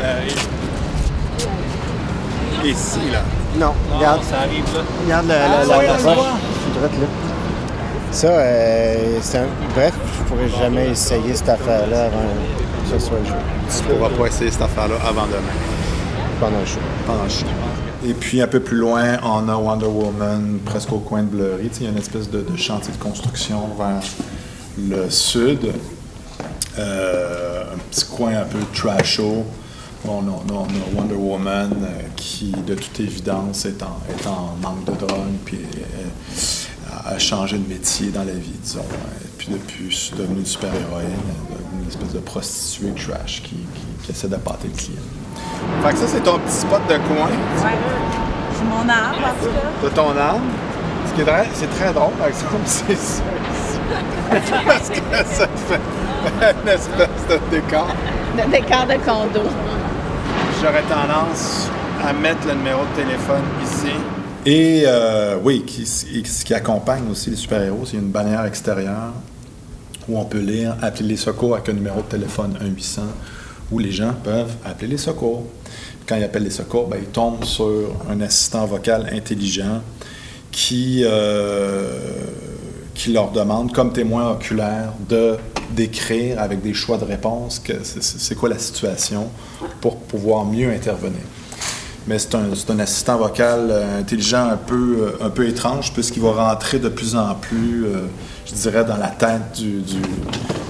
Ici, 2.65 2.99
là. 3.13 3.21
Non, 3.59 3.73
regarde. 3.95 4.23
ça 4.25 4.39
arrive 4.41 4.65
là. 4.75 4.81
Regarde 5.05 5.27
le, 5.29 5.35
Ah, 5.35 5.63
le- 5.63 5.69
la 5.69 5.79
oui, 5.79 5.85
le 5.85 5.93
l'approche. 5.93 6.15
voit. 6.17 6.39
C'est 6.65 6.79
droite 6.79 6.93
là. 7.01 7.07
Ça, 8.11 8.27
euh, 8.29 9.19
c'est 9.21 9.39
un... 9.39 9.47
Bref, 9.75 9.95
je 10.19 10.23
pourrais 10.25 10.49
jamais 10.49 10.89
essayer 10.91 11.35
cette 11.35 11.49
affaire-là 11.49 12.07
avant 12.07 12.19
que 12.19 12.99
ce 12.99 13.07
soit 13.07 13.19
le 13.19 13.27
jeu. 13.27 13.35
Tu 13.71 13.83
pourras 13.95 14.11
pas 14.11 14.27
essayer 14.27 14.51
cette 14.51 14.63
affaire-là 14.63 14.95
avant 15.07 15.27
demain. 15.27 15.57
Pendant 16.41 16.61
le 16.61 16.67
show. 16.67 16.79
Pendant 17.07 17.25
le 17.25 17.29
show. 17.31 17.47
Et 18.07 18.15
puis 18.15 18.41
un 18.43 18.47
peu 18.47 18.61
plus 18.61 18.77
loin, 18.77 19.19
on 19.23 19.49
a 19.49 19.57
Wonder 19.57 19.87
Woman, 19.87 20.59
presque 20.65 20.93
au 20.93 20.99
coin 20.99 21.23
de 21.23 21.59
sais, 21.73 21.79
Il 21.81 21.85
y 21.85 21.87
a 21.87 21.91
une 21.91 21.99
espèce 21.99 22.31
de, 22.31 22.41
de 22.43 22.57
chantier 22.57 22.93
de 22.93 23.03
construction 23.03 23.69
vers 23.79 24.03
le 24.79 25.11
sud. 25.11 25.73
Euh, 26.79 27.65
un 27.75 27.79
petit 27.91 28.05
coin 28.05 28.37
un 28.37 28.45
peu 28.45 28.59
trasho. 28.75 29.45
On 30.07 30.19
a, 30.21 30.31
on 30.31 30.49
a- 30.53 30.53
on 30.53 30.65
a 30.65 31.01
Wonder 31.01 31.15
Woman 31.15 31.71
euh, 31.83 32.03
qui, 32.17 32.53
de 32.53 32.75
toute 32.75 33.01
évidence, 33.01 33.65
est 33.65 33.83
en, 33.83 33.99
est 34.11 34.27
en 34.27 34.55
manque 34.63 34.85
de 34.85 34.93
drogue, 34.93 35.37
puis 35.45 35.59
euh, 35.59 37.11
a 37.15 37.19
changé 37.19 37.59
de 37.59 37.69
métier 37.69 38.09
dans 38.11 38.23
la 38.25 38.33
vie, 38.33 38.53
disons. 38.63 38.81
Et 38.81 39.29
puis 39.39 39.49
depuis, 39.51 39.97
c'est 39.97 40.17
devenu 40.17 40.41
une 40.41 40.47
super-héroïne, 40.47 41.09
une 41.83 41.89
espèce 41.89 42.13
de 42.13 42.19
prostituée 42.21 42.93
trash 42.93 43.43
qui, 43.43 43.51
qui- 43.57 44.05
qui 44.05 44.11
essaie 44.13 44.29
d'appâter 44.29 44.69
le 44.69 44.77
client. 44.77 45.01
Fait 45.83 45.93
que 45.93 45.99
ça, 45.99 46.07
c'est 46.07 46.23
ton 46.23 46.39
petit 46.39 46.55
spot 46.55 46.81
de 46.89 46.95
coin. 46.99 47.29
C'est 47.59 48.65
mon 48.65 48.89
arbre, 48.89 49.19
en 49.19 49.45
tout 49.45 49.51
cas. 49.51 49.89
de 49.89 49.95
ton 49.95 50.11
âme. 50.21 50.43
Ce 51.09 51.15
qui 51.15 51.21
est 51.23 51.25
très, 51.25 51.49
c'est 51.55 51.71
très 51.71 51.93
drôle, 51.93 52.13
par 52.13 52.29
exemple, 52.29 52.57
c'est 52.67 52.97
ça. 52.97 53.23
Parce 54.31 54.89
que 54.89 54.97
ça 55.35 55.47
fait 55.69 55.81
une 56.27 56.69
espèce 56.69 57.09
de 57.29 57.51
décor. 57.51 57.87
Le 58.37 58.51
décor 58.51 58.87
de 58.87 58.95
condo. 59.05 59.49
J'aurais 60.61 60.83
tendance 60.83 61.69
à 62.05 62.13
mettre 62.13 62.47
le 62.47 62.55
numéro 62.55 62.83
de 62.85 63.03
téléphone 63.03 63.43
ici. 63.63 63.93
Et 64.45 64.85
euh, 64.87 65.39
oui, 65.43 65.65
qui, 65.67 65.85
qui 66.23 66.55
accompagne 66.55 67.11
aussi 67.11 67.31
les 67.31 67.37
super-héros, 67.37 67.85
c'est 67.85 67.97
une 67.97 68.11
bannière 68.11 68.45
extérieure 68.45 69.13
où 70.09 70.19
on 70.19 70.25
peut 70.25 70.39
lire 70.39 70.77
Appeler 70.83 71.11
les 71.11 71.17
secours 71.17 71.55
avec 71.55 71.69
un 71.69 71.73
numéro 71.73 72.01
de 72.01 72.07
téléphone 72.07 72.57
1-800 72.63 73.01
où 73.73 73.79
les 73.79 73.91
gens 73.91 74.13
peuvent 74.23 74.55
appeler 74.65 74.89
les 74.89 74.99
secours. 74.99 75.45
Quand 76.07 76.17
ils 76.17 76.25
appellent 76.25 76.45
les 76.45 76.51
secours, 76.51 76.87
ben, 76.87 76.99
ils 77.03 77.09
tombent 77.09 77.45
sur 77.45 77.93
un 78.09 78.21
assistant 78.21 78.65
vocal 78.67 79.09
intelligent 79.13 79.83
qui, 80.53 81.03
euh, 81.05 81.99
qui 82.95 83.13
leur 83.13 83.33
demande, 83.33 83.73
comme 83.73 83.93
témoin 83.93 84.31
oculaire, 84.31 84.93
de 85.09 85.37
décrire 85.71 86.41
avec 86.41 86.63
des 86.63 86.75
choix 86.75 86.99
de 86.99 87.05
réponse 87.05 87.59
que 87.59 87.73
c'est- 87.83 88.35
quoi 88.35 88.49
la 88.49 88.59
situation 88.59 89.29
pour 89.81 89.97
pouvoir 89.97 90.45
mieux 90.45 90.71
intervenir. 90.71 91.21
Mais 92.07 92.19
c'est 92.21 92.35
un, 92.37 92.45
c'est 92.55 92.71
un 92.71 92.79
assistant 92.79 93.17
vocal 93.19 93.69
euh, 93.71 93.99
intelligent 94.01 94.49
un 94.49 94.57
peu, 94.57 94.97
euh, 95.21 95.25
un 95.27 95.31
peu 95.31 95.49
étrange, 95.49 95.93
puisqu'il 95.93 96.23
va 96.23 96.33
rentrer 96.51 96.79
de 96.79 96.89
plus 96.89 97.17
en 97.17 97.35
plus, 97.35 97.85
euh, 97.87 98.03
je 98.47 98.55
dirais, 98.55 98.85
dans 98.85 98.97
la 98.97 99.09
tête 99.09 99.53
du, 99.57 99.81
du- 99.81 100.01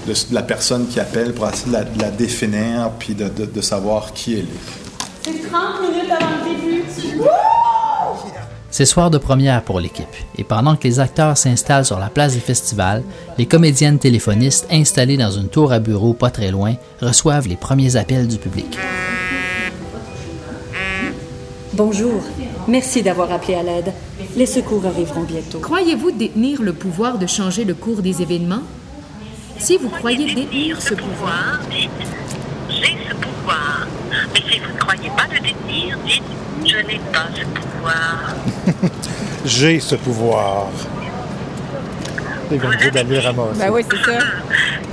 de, 0.07 0.13
de 0.13 0.33
la 0.33 0.41
personne 0.41 0.87
qui 0.87 0.99
appelle 0.99 1.33
pour 1.33 1.47
essayer 1.47 1.67
de 1.67 1.73
la, 1.73 1.83
de 1.83 2.01
la 2.01 2.09
définir 2.09 2.89
puis 2.97 3.13
de, 3.13 3.27
de- 3.29 3.45
de 3.45 3.61
savoir 3.61 4.13
qui 4.13 4.33
elle 4.33 4.39
est. 4.45 4.45
C'est 5.23 5.47
30 5.51 5.81
minutes 5.81 6.09
avant 6.11 6.25
le 6.43 6.55
début. 6.55 6.83
C'est 8.69 8.85
soir 8.85 9.09
de 9.09 9.17
première 9.17 9.63
pour 9.63 9.79
l'équipe, 9.79 10.05
et 10.37 10.43
pendant 10.43 10.75
que 10.75 10.83
les 10.83 10.99
acteurs 10.99 11.37
s'installent 11.37 11.85
sur 11.85 11.99
la 11.99 12.09
place 12.09 12.33
du 12.33 12.41
festival, 12.41 13.01
les 13.37 13.45
comédiennes 13.45 13.97
téléphonistes 13.97 14.67
installées 14.69 15.17
dans 15.17 15.31
une 15.31 15.47
tour 15.47 15.71
à 15.71 15.79
bureau 15.79 16.13
pas 16.13 16.29
très 16.29 16.51
loin 16.51 16.75
reçoivent 17.01 17.47
les 17.47 17.55
premiers 17.55 17.95
appels 17.95 18.27
du 18.27 18.37
public. 18.37 18.77
Bonjour. 21.73 22.23
Merci 22.67 23.01
d'avoir 23.03 23.31
appelé 23.31 23.55
à 23.55 23.63
l'aide. 23.63 23.93
Les 24.35 24.45
secours 24.45 24.85
arriveront 24.85 25.23
bientôt. 25.23 25.59
Croyez-vous 25.59 26.11
détenir 26.11 26.61
le 26.61 26.73
pouvoir 26.73 27.17
de 27.17 27.27
changer 27.27 27.63
le 27.63 27.73
cours 27.73 28.01
des 28.01 28.21
événements? 28.21 28.63
Si 29.59 29.77
vous 29.77 29.89
croyez 29.89 30.33
détenir 30.33 30.81
ce 30.81 30.93
pouvoir, 30.93 31.59
dites 31.71 31.89
j'ai 32.69 32.97
ce 33.09 33.15
pouvoir. 33.15 33.87
Mais 34.33 34.41
si 34.51 34.59
vous 34.59 34.73
ne 34.73 34.79
croyez 34.79 35.09
pas 35.15 35.27
le 35.31 35.39
détenir, 35.39 35.97
dites 36.05 36.23
je 36.65 36.77
n'ai 36.77 36.99
pas 37.13 37.27
ce 37.33 37.41
pouvoir. 37.41 37.66
J'ai 39.45 39.79
ce 39.79 39.95
pouvoir. 39.95 40.67
C'est 42.49 42.57
comme 42.57 42.75
dire 42.75 42.91
d'aller 42.91 43.19
ramasser. 43.19 43.59
Ben 43.59 43.69
oui, 43.71 43.85
c'est 43.89 44.11
ça. 44.11 44.19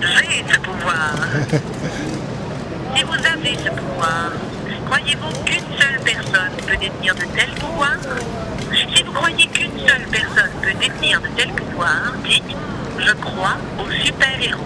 J'ai 0.01 0.45
ce 0.53 0.59
pouvoir. 0.61 1.15
si 2.97 3.03
vous 3.03 3.13
avez 3.13 3.57
ce 3.57 3.71
pouvoir, 3.71 4.31
croyez-vous 4.87 5.45
qu'une 5.45 5.79
seule 5.79 6.01
personne 6.05 6.53
peut 6.67 6.77
détenir 6.77 7.15
de 7.15 7.21
tels 7.37 7.55
pouvoirs? 7.61 7.99
Si 8.97 9.03
vous 9.05 9.13
croyez 9.13 9.47
qu'une 9.47 9.79
seule 9.87 10.07
personne 10.11 10.51
peut 10.63 10.75
détenir 10.81 11.21
de 11.21 11.29
tels 11.37 11.53
pouvoirs, 11.53 12.13
dites 12.25 12.43
je 12.99 13.13
crois 13.15 13.57
aux 13.79 13.91
super-héros. 14.05 14.61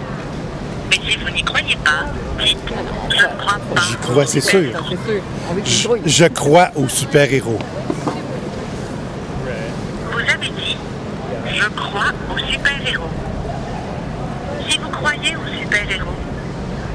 Mais 0.89 0.97
si 1.07 1.17
vous 1.17 1.29
n'y 1.29 1.43
croyez 1.43 1.75
pas, 1.83 2.05
dites 2.43 2.57
je 3.09 3.23
ne 3.23 3.37
crois 3.37 3.59
pas. 3.75 3.81
J'y 3.87 3.95
crois, 3.97 4.25
c'est 4.25 4.41
sûr. 4.41 4.71
Je, 5.65 5.87
je 6.05 6.25
crois 6.25 6.69
aux 6.75 6.87
super-héros. 6.87 7.59
Vous 10.11 10.19
avez 10.19 10.49
dit 10.49 10.77
Je 11.53 11.65
crois 11.69 12.11
aux 12.33 12.39
Si 14.67 14.79
vous 14.79 14.89
croyez 14.89 15.35
aux 15.35 15.61
super-héros, 15.61 16.09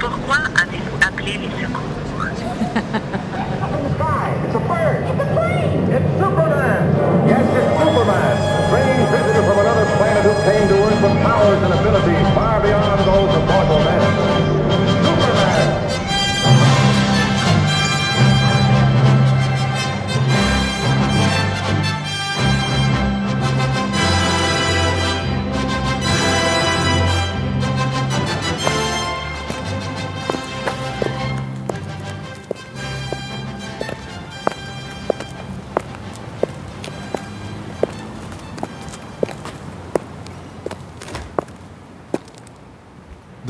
pourquoi 0.00 0.38
avez-vous 0.60 0.96
appelé 1.06 1.38
les 1.38 1.62
secours 1.62 1.84
planet 9.96 10.24
who 10.24 10.34
came 10.42 10.68
to 10.68 10.74
Earth 10.74 11.02
with 11.02 11.22
powers 11.22 11.62
and 11.62 11.72
abilities 11.72 12.34
far 12.34 12.60
beyond 12.60 13.00
those 13.06 13.36
of 13.36 13.46
mortal 13.46 13.78
men. 13.78 14.33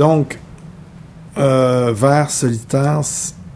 Donc, 0.05 0.39
euh, 1.39 1.95
Vers 1.97 2.31
solitaire 2.31 3.01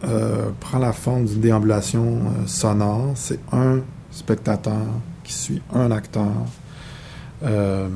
euh, 0.03 0.49
prend 0.61 0.79
la 0.79 0.95
forme 0.95 1.27
d'une 1.27 1.43
déambulation 1.43 2.07
euh, 2.07 2.47
sonore. 2.47 3.13
C'est 3.17 3.41
un 3.53 3.81
spectateur 4.11 4.87
qui 5.25 5.35
suit 5.35 5.61
un 5.75 5.91
acteur 5.91 6.33
euh, 7.43 7.87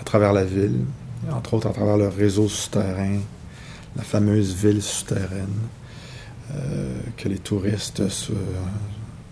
à 0.00 0.04
travers 0.04 0.32
la 0.32 0.44
ville, 0.44 0.84
entre 1.32 1.54
autres 1.54 1.66
à 1.66 1.72
travers 1.72 1.96
le 1.96 2.06
réseau 2.06 2.48
souterrain, 2.48 3.18
la 3.96 4.04
fameuse 4.04 4.54
ville 4.54 4.82
souterraine 4.82 5.58
que 7.16 7.28
les 7.28 7.38
touristes 7.38 8.08
se, 8.08 8.32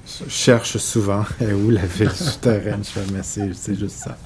se 0.04 0.28
cherchent 0.28 0.78
souvent. 0.78 1.24
Et 1.40 1.52
où 1.52 1.70
la 1.70 1.86
ville 1.86 2.10
souterraine? 2.14 2.82
Je 2.82 3.22
c'est 3.22 3.78
juste 3.78 4.04
ça. 4.04 4.18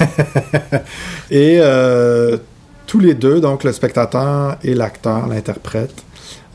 Et 1.30 1.60
tous 2.88 2.98
les 2.98 3.14
deux, 3.14 3.40
donc 3.40 3.62
le 3.64 3.72
spectateur 3.72 4.56
et 4.64 4.74
l'acteur, 4.74 5.28
l'interprète, 5.28 5.94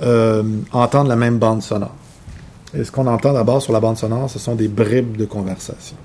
euh, 0.02 0.44
entendent 0.74 1.08
la 1.08 1.16
même 1.16 1.38
bande 1.38 1.62
sonore. 1.62 1.96
Et 2.76 2.84
ce 2.84 2.92
qu'on 2.92 3.06
entend 3.08 3.32
d'abord 3.34 3.62
sur 3.62 3.72
la 3.72 3.80
bande 3.80 3.98
sonore, 3.98 4.30
ce 4.30 4.40
sont 4.40 4.56
des 4.56 4.68
bribes 4.68 5.16
de 5.16 5.26
conversation. 5.26 5.96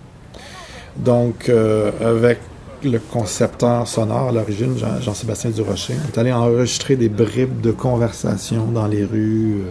Donc, 0.96 1.48
euh, 1.48 1.90
avec 2.04 2.38
le 2.84 2.98
concepteur 2.98 3.88
sonore 3.88 4.28
à 4.28 4.32
l'origine, 4.32 4.76
Jean- 4.76 5.00
Jean-Sébastien 5.00 5.50
Durocher, 5.50 5.94
on 6.04 6.08
est 6.14 6.18
allé 6.18 6.30
enregistrer 6.32 6.94
des 6.96 7.08
bribes 7.08 7.60
de 7.62 7.70
conversation 7.72 8.66
dans 8.66 8.86
les 8.86 9.04
rues, 9.04 9.62
euh, 9.66 9.70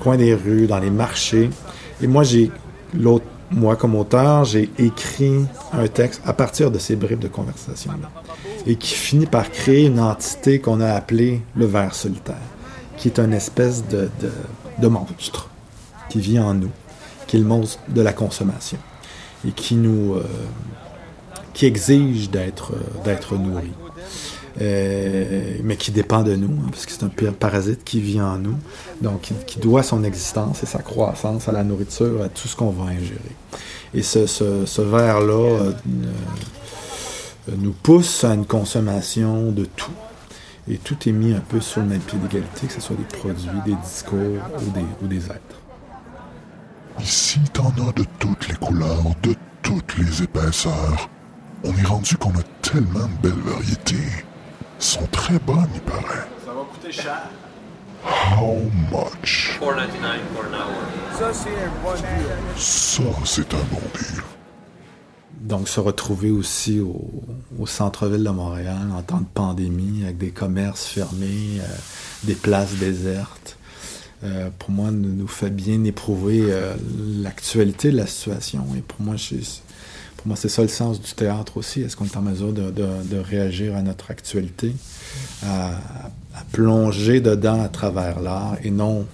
coin 0.00 0.16
des 0.16 0.34
rues, 0.34 0.66
dans 0.66 0.80
les 0.80 0.90
marchés. 0.90 1.50
Et 2.02 2.06
moi, 2.08 2.24
j'ai 2.24 2.50
l'autre, 2.98 3.24
moi 3.52 3.76
comme 3.76 3.94
auteur, 3.94 4.44
j'ai 4.44 4.68
écrit 4.78 5.44
un 5.72 5.86
texte 5.86 6.20
à 6.26 6.32
partir 6.32 6.70
de 6.72 6.78
ces 6.78 6.96
bribes 6.96 7.20
de 7.20 7.28
conversation 7.28 7.92
et 8.66 8.76
qui 8.76 8.94
finit 8.94 9.26
par 9.26 9.50
créer 9.50 9.86
une 9.86 10.00
entité 10.00 10.60
qu'on 10.60 10.80
a 10.80 10.92
appelée 10.92 11.42
le 11.56 11.66
ver 11.66 11.94
solitaire, 11.94 12.36
qui 12.96 13.08
est 13.08 13.18
une 13.18 13.32
espèce 13.32 13.84
de, 13.86 14.08
monstre 14.88 15.48
qui 16.08 16.20
vit 16.20 16.38
en 16.38 16.54
nous, 16.54 16.70
qui 17.26 17.36
est 17.36 17.40
le 17.40 17.46
monstre 17.46 17.80
de 17.88 18.00
la 18.00 18.12
consommation 18.12 18.78
et 19.46 19.52
qui 19.52 19.74
nous 19.74 20.14
euh, 20.14 20.24
qui 21.54 21.66
exige 21.66 22.30
d'être 22.30 22.72
euh, 22.72 23.04
d'être 23.04 23.36
nourri. 23.36 23.70
euh, 24.60 25.58
mais 25.62 25.76
qui 25.76 25.92
dépend 25.92 26.22
de 26.22 26.34
nous, 26.34 26.48
hein, 26.48 26.68
parce 26.70 26.84
que 26.86 26.92
c'est 26.92 27.04
un 27.04 27.32
parasite 27.32 27.84
qui 27.84 28.00
vit 28.00 28.20
en 28.20 28.38
nous, 28.38 28.56
donc 29.00 29.20
qui, 29.20 29.34
qui, 29.46 29.60
doit 29.60 29.84
son 29.84 30.02
existence 30.02 30.64
et 30.64 30.66
sa 30.66 30.80
croissance 30.80 31.48
à 31.48 31.52
la 31.52 31.62
nourriture, 31.62 32.22
à 32.22 32.28
tout 32.28 32.48
ce 32.48 32.56
qu'on 32.56 32.70
va 32.70 32.90
ingérer. 32.90 33.36
Et 33.94 34.02
ce, 34.02 34.26
ce, 34.26 34.66
ce 34.66 34.82
verre-là 34.82 35.72
nous 37.56 37.72
pousse 37.72 38.24
à 38.24 38.34
une 38.34 38.46
consommation 38.46 39.52
de 39.52 39.64
tout. 39.64 39.92
Et 40.70 40.76
tout 40.76 40.96
est 41.08 41.12
mis 41.12 41.32
un 41.32 41.40
peu 41.40 41.60
sur 41.60 41.80
le 41.80 41.86
même 41.86 42.00
pied 42.00 42.18
d'égalité, 42.18 42.66
que 42.66 42.72
ce 42.74 42.80
soit 42.80 42.96
des 42.96 43.04
produits, 43.04 43.48
des 43.64 43.74
discours 43.74 44.18
ou 44.18 44.70
des, 44.70 44.84
ou 45.02 45.06
des 45.06 45.24
êtres. 45.26 45.60
Ici, 47.00 47.40
t'en 47.52 47.72
as 47.88 47.92
de 47.92 48.04
toutes 48.18 48.48
les 48.48 48.56
couleurs, 48.56 49.02
de 49.22 49.34
toutes 49.62 49.96
les 49.96 50.22
épaisseurs. 50.22 51.08
On 51.64 51.74
est 51.76 51.86
rendu 51.86 52.16
qu'on 52.16 52.30
a 52.30 52.42
tellement 52.60 53.08
de 53.22 53.28
belles 53.28 53.42
variétés. 53.44 54.24
sont 54.78 55.06
très 55.10 55.38
bonnes, 55.38 55.68
il 55.74 55.80
paraît. 55.80 56.28
Ça 56.44 56.52
va 56.52 56.60
coûter 56.72 56.92
cher. 56.92 57.30
How 58.04 58.70
much? 58.92 59.58
4,99 59.60 60.18
for 60.34 60.44
an 60.44 60.54
hour. 60.54 61.18
Ça, 61.18 61.32
c'est 61.32 61.50
un 61.50 61.82
bon 61.82 61.94
deal. 61.94 62.56
Ça, 62.56 63.02
c'est 63.24 63.54
un 63.54 63.64
bon 63.72 63.82
deal. 63.94 64.22
Donc, 65.40 65.68
se 65.68 65.80
retrouver 65.80 66.30
aussi 66.30 66.80
au, 66.80 67.66
centre-ville 67.66 68.24
de 68.24 68.30
Montréal 68.30 68.88
en 68.92 69.02
temps 69.02 69.20
de 69.20 69.26
pandémie, 69.32 70.02
avec 70.04 70.18
des 70.18 70.30
commerces 70.30 70.86
fermés, 70.86 71.60
euh, 71.60 71.76
des 72.24 72.34
places 72.34 72.74
désertes, 72.74 73.56
euh, 74.24 74.48
pour 74.58 74.70
moi, 74.70 74.90
nous, 74.90 75.28
fait 75.28 75.50
bien 75.50 75.84
éprouver 75.84 76.46
euh, 76.48 76.74
l'actualité 77.22 77.92
de 77.92 77.96
la 77.96 78.06
situation. 78.06 78.64
Et 78.76 78.80
pour 78.80 79.00
moi, 79.00 79.14
pour 80.16 80.26
moi, 80.26 80.36
c'est 80.36 80.48
ça 80.48 80.62
le 80.62 80.68
sens 80.68 81.00
du 81.00 81.12
théâtre 81.12 81.56
aussi. 81.56 81.82
Est-ce 81.82 81.96
qu'on 81.96 82.06
est 82.06 82.16
en 82.16 82.22
mesure 82.22 82.52
de, 82.52 83.18
réagir 83.18 83.76
à 83.76 83.82
notre 83.82 84.10
actualité, 84.10 84.74
à 85.44 85.70
plonger 86.52 87.20
dedans 87.20 87.62
à 87.62 87.68
travers 87.68 88.20
l'art 88.20 88.56
et 88.62 88.70
non 88.70 89.06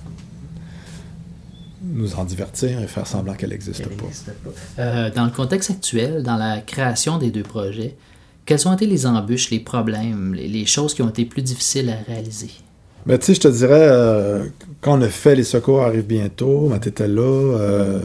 nous 1.93 2.15
en 2.17 2.25
divertir 2.25 2.81
et 2.81 2.87
faire 2.87 3.07
semblant 3.07 3.35
qu'elle 3.35 3.51
n'existe 3.51 3.87
pas. 3.89 4.05
pas. 4.05 4.83
Euh, 4.83 5.11
dans 5.11 5.25
le 5.25 5.31
contexte 5.31 5.71
actuel, 5.71 6.23
dans 6.23 6.37
la 6.37 6.61
création 6.61 7.19
des 7.19 7.31
deux 7.31 7.43
projets, 7.43 7.97
quelles 8.47 8.67
ont 8.69 8.73
été 8.73 8.87
les 8.87 9.07
embûches, 9.07 9.51
les 9.51 9.61
problèmes, 9.61 10.35
les, 10.35 10.49
les 10.49 10.67
choses 10.67 10.95
qui 10.95 11.03
ont 11.03 11.09
été 11.09 11.25
plus 11.25 11.43
difficiles 11.43 11.91
à 11.91 12.11
réaliser? 12.11 12.51
Ben, 13.07 13.19
tu 13.19 13.27
sais, 13.27 13.35
je 13.35 13.41
te 13.41 13.49
dirais, 13.49 13.89
euh, 13.91 14.45
quand 14.81 14.99
on 14.99 15.03
a 15.03 15.09
fait 15.09 15.35
Les 15.35 15.45
Secours 15.45 15.83
arrivent 15.83 16.07
bientôt, 16.07 16.69
ben, 16.69 16.79
tu 16.79 16.89
étais 16.89 17.09
là, 17.09 17.23
euh, 17.23 18.01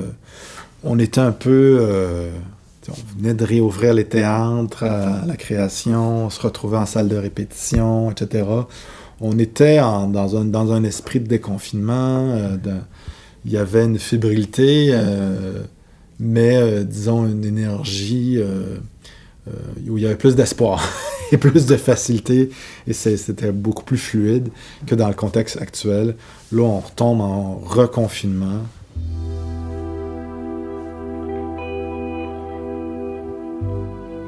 on 0.84 1.00
était 1.00 1.22
un 1.22 1.32
peu. 1.32 2.30
On 2.88 3.20
venait 3.20 3.36
de 3.36 3.44
réouvrir 3.44 3.94
les 3.94 4.06
théâtres 4.06 4.84
à 4.84 5.24
la 5.24 5.36
création, 5.36 6.26
on 6.26 6.30
se 6.32 6.42
retrouvait 6.42 6.78
en 6.78 6.88
salle 6.88 7.08
de 7.08 7.18
répétition, 7.18 8.10
etc. 8.10 8.46
On 9.22 9.38
était 9.38 9.80
en, 9.80 10.08
dans, 10.08 10.38
un, 10.38 10.46
dans 10.46 10.72
un 10.72 10.84
esprit 10.84 11.20
de 11.20 11.28
déconfinement. 11.28 12.36
De, 12.36 12.78
il 13.46 13.52
y 13.52 13.58
avait 13.58 13.86
une 13.86 14.00
fébrilité, 14.00 14.90
euh, 14.92 15.64
mais 16.20 16.58
euh, 16.58 16.84
disons 16.84 17.26
une 17.26 17.46
énergie 17.46 18.38
euh, 18.38 18.78
où 19.88 19.98
il 19.98 20.04
y 20.04 20.06
avait 20.06 20.16
plus 20.16 20.36
d'espoir 20.36 20.84
et 21.32 21.38
plus 21.38 21.66
de 21.66 21.78
facilité, 21.78 22.50
et 22.88 22.94
c'était 22.94 23.52
beaucoup 23.52 23.84
plus 23.84 23.98
fluide 23.98 24.50
que 24.86 24.96
dans 24.96 25.08
le 25.08 25.14
contexte 25.14 25.62
actuel. 25.62 26.16
Là, 26.52 26.64
on 26.64 26.80
retombe 26.80 27.22
en 27.22 27.56
reconfinement. 27.58 28.64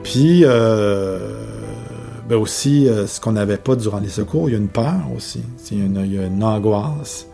Puis, 0.04 0.44
ben 0.44 2.38
aussi, 2.38 2.88
ce 3.08 3.20
qu'on 3.20 3.34
n'avait 3.34 3.58
pas 3.58 3.76
durant 3.76 4.00
les 4.00 4.10
secours, 4.10 4.50
il 4.50 4.54
y 4.54 4.56
a 4.56 4.58
une 4.58 4.68
peur 4.68 5.02
aussi, 5.16 5.42
il 5.72 5.80
y 5.80 5.82
a 5.82 5.86
une, 5.86 6.02
il 6.06 6.14
y 6.14 6.20
a 6.20 6.26
une 6.26 6.44
angoisse. 6.44 7.28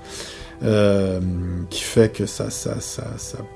Euh, 0.63 1.19
qui 1.69 1.83
fait 1.83 2.11
que 2.11 2.25
ça, 2.25 2.49
ça, 2.49 2.79
ça, 2.79 3.03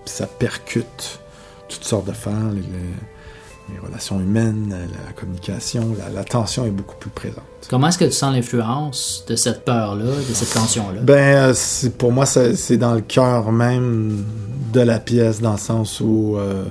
ça, 0.06 0.28
percute 0.28 1.20
toutes 1.68 1.84
sortes 1.84 2.06
d'affaires, 2.06 2.52
les, 2.54 2.62
les, 2.62 3.80
relations 3.80 4.20
humaines, 4.20 4.76
la 5.08 5.14
communication, 5.14 5.96
la, 5.98 6.10
la, 6.10 6.24
tension 6.24 6.64
est 6.66 6.72
beaucoup 6.72 6.98
plus 6.98 7.10
présente. 7.10 7.44
Comment 7.72 7.88
est-ce 7.88 7.98
que 7.98 8.06
tu 8.06 8.12
sens 8.12 8.36
l'influence 8.36 9.26
de 9.28 9.36
cette 9.36 9.66
peur-là, 9.66 10.04
de 10.04 10.34
cette 10.34 10.54
tension-là? 10.54 11.02
Ben, 11.02 11.54
pour 11.98 12.12
moi, 12.12 12.28
c'est 12.28 12.78
dans 12.78 12.94
le 12.94 13.02
cœur 13.02 13.52
même 13.52 14.24
de 14.72 14.82
la 14.82 15.00
pièce, 15.00 15.42
dans 15.42 15.54
le 15.54 15.58
sens 15.58 16.02
où 16.02 16.36
euh, 16.38 16.66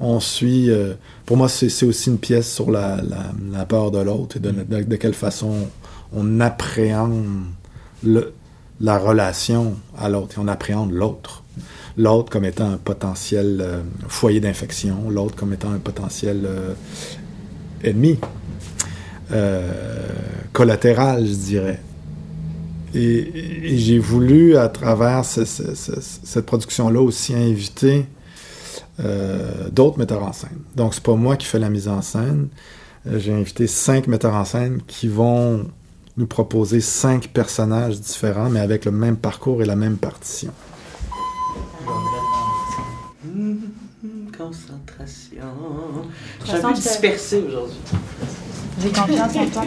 on 0.00 0.18
suit. 0.18 0.70
Euh, 0.70 0.94
pour 1.24 1.36
moi, 1.36 1.48
c'est 1.48 1.86
aussi 1.86 2.10
une 2.10 2.18
pièce 2.18 2.52
sur 2.52 2.72
la, 2.72 2.96
la, 2.96 3.32
la 3.52 3.64
peur 3.64 3.92
de 3.92 4.00
l'autre 4.00 4.38
et 4.38 4.40
de, 4.40 4.50
de, 4.50 4.82
de, 4.82 4.96
quelle 4.96 5.14
façon 5.14 5.54
on 6.12 6.40
appréhende 6.40 7.24
le, 8.02 8.32
la 8.80 8.98
relation 8.98 9.76
à 9.96 10.08
l'autre 10.08 10.36
et 10.36 10.40
on 10.40 10.48
appréhende 10.48 10.92
l'autre. 10.92 11.42
L'autre 11.96 12.30
comme 12.30 12.44
étant 12.44 12.70
un 12.70 12.76
potentiel 12.76 13.58
euh, 13.60 13.80
foyer 14.06 14.40
d'infection, 14.40 15.10
l'autre 15.10 15.34
comme 15.34 15.52
étant 15.52 15.72
un 15.72 15.78
potentiel 15.78 16.42
euh, 16.44 16.74
ennemi, 17.82 18.18
euh, 19.32 19.72
collatéral, 20.52 21.26
je 21.26 21.34
dirais. 21.34 21.80
Et, 22.94 23.76
j'ai 23.78 23.98
voulu, 23.98 24.56
à 24.56 24.68
travers 24.68 25.24
ce, 25.24 25.44
ce, 25.44 25.74
ce, 25.74 25.92
cette 26.00 26.46
production-là, 26.46 27.00
aussi 27.00 27.34
inviter 27.34 28.06
d'autres 29.70 29.96
metteurs 29.96 30.24
en 30.24 30.32
scène. 30.32 30.58
Donc, 30.74 30.92
c'est 30.92 31.02
pas 31.02 31.14
moi 31.14 31.36
qui 31.36 31.46
fais 31.46 31.60
la 31.60 31.70
mise 31.70 31.86
en 31.86 32.02
scène. 32.02 32.48
J'ai 33.06 33.32
invité 33.32 33.68
cinq 33.68 34.08
metteurs 34.08 34.34
en 34.34 34.44
scène 34.44 34.80
qui 34.88 35.06
vont 35.06 35.66
nous 36.18 36.26
proposer 36.26 36.80
cinq 36.80 37.28
personnages 37.28 38.00
différents, 38.00 38.50
mais 38.50 38.60
avec 38.60 38.84
le 38.84 38.90
même 38.90 39.16
parcours 39.16 39.62
et 39.62 39.64
la 39.64 39.76
même 39.76 39.96
partition. 39.96 40.52
concentration. 44.36 45.42
Je 46.40 46.46
suis 46.46 46.56
un 46.56 46.68
peu 46.68 46.74
dispersé 46.74 47.44
aujourd'hui. 47.46 47.76
J'ai 48.80 48.90
confiance 48.90 49.36
en 49.36 49.46
toi. 49.46 49.64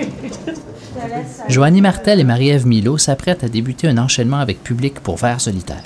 Joanie 1.50 1.82
Martel 1.82 2.20
et 2.20 2.24
Marie-Ève 2.24 2.66
Milo 2.66 2.98
s'apprêtent 2.98 3.44
à 3.44 3.50
débuter 3.50 3.88
un 3.88 3.98
enchaînement 3.98 4.40
avec 4.40 4.64
public 4.64 5.02
pour 5.02 5.18
Vers 5.18 5.42
solitaire. 5.42 5.84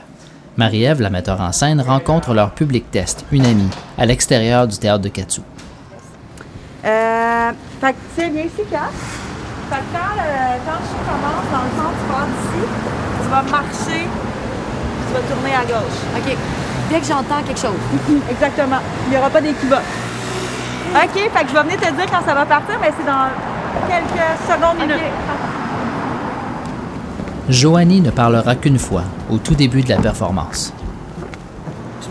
Marie-Ève, 0.58 1.01
la 1.01 1.10
metteur 1.10 1.41
en 1.41 1.51
scène, 1.51 1.82
rencontre 1.82 2.34
leur 2.34 2.54
public 2.54 2.89
test, 2.91 3.25
une 3.32 3.45
amie, 3.45 3.69
à 3.97 4.06
l'extérieur 4.06 4.67
du 4.67 4.78
théâtre 4.78 5.04
de 5.04 5.10
Katsu. 5.10 5.41
Euh, 6.86 7.51
fait 7.82 7.93
que, 7.93 7.97
tu 8.15 8.21
sais, 8.21 8.30
viens 8.30 8.43
ici, 8.43 8.62
Kat? 8.69 8.89
Fait 9.69 9.78
que 9.78 9.89
quand 9.93 10.13
le, 10.15 10.32
quand 10.65 10.78
le 10.78 10.86
show 10.86 11.01
commence, 11.10 11.47
dans 11.51 11.63
le 11.65 11.73
fond, 11.73 11.91
tu 11.97 12.06
pars 12.12 12.28
d'ici, 12.28 12.62
tu 13.21 13.30
vas 13.30 13.41
marcher, 13.58 14.08
tu 15.08 15.13
vas 15.13 15.23
tourner 15.34 15.56
à 15.56 15.65
gauche. 15.65 15.99
OK. 16.15 16.38
Dès 16.89 16.99
que 16.99 17.06
j'entends 17.06 17.41
quelque 17.45 17.60
chose. 17.60 17.82
Exactement. 18.30 18.78
Il 19.08 19.12
n'y 19.12 19.17
aura 19.17 19.30
pas 19.30 19.41
d'équivoque. 19.41 19.80
OK, 20.93 21.13
fait 21.13 21.43
que 21.43 21.49
je 21.49 21.54
vais 21.54 21.63
venir 21.63 21.80
te 21.80 21.91
dire 21.93 22.06
quand 22.12 22.25
ça 22.25 22.34
va 22.34 22.45
partir, 22.45 22.75
mais 22.80 22.91
c'est 22.95 23.06
dans 23.06 23.28
quelques 23.89 24.38
secondes, 24.47 24.80
minutes. 24.80 25.01
Joanie 27.49 28.01
ne 28.01 28.12
parlera 28.12 28.56
qu'une 28.56 28.80
fois, 28.80 29.04
au 29.30 29.38
tout 29.38 29.56
début 29.56 29.82
de 29.82 29.89
la 29.89 29.97
performance. 29.97 30.73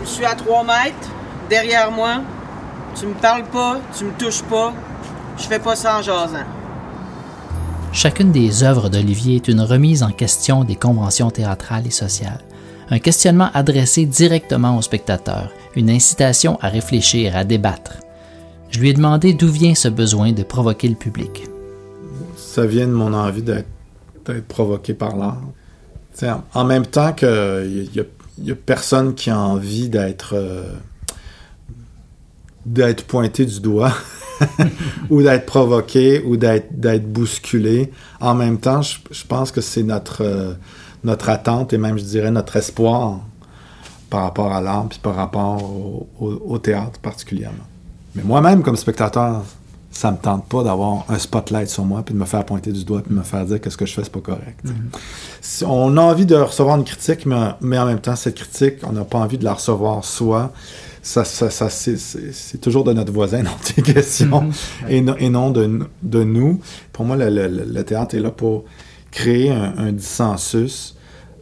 Je 0.01 0.05
suis 0.07 0.25
à 0.25 0.35
3 0.35 0.63
mètres, 0.63 1.09
derrière 1.49 1.89
moi. 1.91 2.17
Tu 2.99 3.07
me 3.07 3.13
parles 3.13 3.43
pas, 3.43 3.77
tu 3.97 4.05
me 4.05 4.11
touches 4.11 4.43
pas. 4.43 4.71
Je 5.37 5.43
fais 5.43 5.59
pas 5.59 5.75
ça 5.75 5.97
en 5.97 6.01
jasant. 6.01 6.45
Chacune 7.95 8.33
des 8.33 8.65
œuvres 8.65 8.89
d'Olivier 8.89 9.37
est 9.37 9.47
une 9.47 9.61
remise 9.61 10.03
en 10.03 10.11
question 10.11 10.65
des 10.65 10.75
conventions 10.75 11.31
théâtrales 11.31 11.87
et 11.87 11.91
sociales, 11.91 12.41
un 12.89 12.99
questionnement 12.99 13.49
adressé 13.53 14.05
directement 14.05 14.77
au 14.77 14.81
spectateur, 14.81 15.49
une 15.77 15.89
incitation 15.89 16.59
à 16.59 16.67
réfléchir, 16.67 17.37
à 17.37 17.45
débattre. 17.45 17.93
Je 18.69 18.79
lui 18.81 18.89
ai 18.89 18.93
demandé 18.93 19.33
d'où 19.33 19.47
vient 19.47 19.75
ce 19.75 19.87
besoin 19.87 20.33
de 20.33 20.43
provoquer 20.43 20.89
le 20.89 20.95
public. 20.95 21.45
Ça 22.35 22.65
vient 22.65 22.85
de 22.85 22.91
mon 22.91 23.13
envie 23.13 23.43
d'être 23.43 23.65
provoqué 24.49 24.93
par 24.93 25.15
l'art. 25.15 25.41
En 26.53 26.65
même 26.65 26.85
temps 26.85 27.13
qu'il 27.13 27.89
n'y 27.93 28.51
a, 28.51 28.55
personne 28.55 29.15
qui 29.15 29.29
a 29.29 29.39
envie 29.39 29.87
d'être 29.87 30.33
euh, 30.35 30.65
d'être 32.65 33.05
pointé 33.05 33.45
du 33.45 33.59
doigt 33.59 33.93
ou 35.09 35.21
d'être 35.21 35.45
provoqué 35.45 36.21
ou 36.23 36.37
d'être 36.37 37.11
bousculé. 37.11 37.91
En 38.19 38.35
même 38.35 38.57
temps, 38.57 38.81
je, 38.81 38.97
je 39.11 39.25
pense 39.25 39.51
que 39.51 39.61
c'est 39.61 39.83
notre, 39.83 40.23
euh, 40.23 40.53
notre 41.03 41.29
attente 41.29 41.73
et 41.73 41.77
même, 41.77 41.97
je 41.97 42.03
dirais, 42.03 42.31
notre 42.31 42.55
espoir 42.55 43.21
par 44.09 44.23
rapport 44.23 44.51
à 44.51 44.61
l'art 44.61 44.87
puis 44.89 44.99
par 44.99 45.15
rapport 45.15 45.63
au, 45.63 46.07
au, 46.19 46.41
au, 46.45 46.57
théâtre 46.57 46.99
particulièrement. 46.99 47.65
Mais 48.15 48.23
moi-même, 48.23 48.63
comme 48.63 48.77
spectateur, 48.77 49.43
ça 49.95 50.11
me 50.11 50.17
tente 50.17 50.45
pas 50.45 50.63
d'avoir 50.63 51.05
un 51.09 51.17
spotlight 51.17 51.69
sur 51.69 51.85
moi, 51.85 52.03
puis 52.03 52.13
de 52.13 52.19
me 52.19 52.25
faire 52.25 52.45
pointer 52.45 52.71
du 52.71 52.83
doigt, 52.83 53.01
puis 53.01 53.13
de 53.13 53.17
me 53.17 53.23
faire 53.23 53.45
dire 53.45 53.61
que 53.61 53.69
ce 53.69 53.77
que 53.77 53.85
je 53.85 53.93
fais, 53.93 54.03
c'est 54.03 54.11
pas 54.11 54.19
correct. 54.19 54.59
Si 55.39 55.63
on 55.63 55.95
a 55.95 56.01
envie 56.01 56.25
de 56.25 56.35
recevoir 56.35 56.75
une 56.75 56.83
critique, 56.83 57.25
mais, 57.25 57.51
mais 57.61 57.79
en 57.79 57.85
même 57.85 58.01
temps, 58.01 58.15
cette 58.15 58.35
critique, 58.35 58.75
on 58.83 58.91
n'a 58.91 59.05
pas 59.05 59.19
envie 59.19 59.37
de 59.37 59.45
la 59.45 59.53
recevoir 59.53 60.03
soi. 60.03 60.51
Ça, 61.07 61.23
ça, 61.23 61.51
ça 61.51 61.69
c'est- 61.69 62.57
toujours 62.59 62.83
de 62.83 62.91
notre 62.91 63.13
voisin 63.13 63.43
dans 63.43 63.57
tes 63.63 63.81
questions 63.93 64.41
Mhm. 64.41 64.51
et, 64.89 65.01
non- 65.01 65.15
et 65.19 65.29
non 65.29 65.51
de, 65.51 65.81
de 66.01 66.23
nous. 66.23 66.59
Pour 66.93 67.05
moi, 67.05 67.15
le, 67.15 67.29
le- 67.29 67.47
le- 67.47 67.65
le 67.71 67.83
théâtre 67.83 68.15
est 68.15 68.19
là 68.19 68.31
pour 68.31 68.65
créer 69.11 69.51
un, 69.51 69.73
un 69.77 69.91
dissensus, 69.91 70.95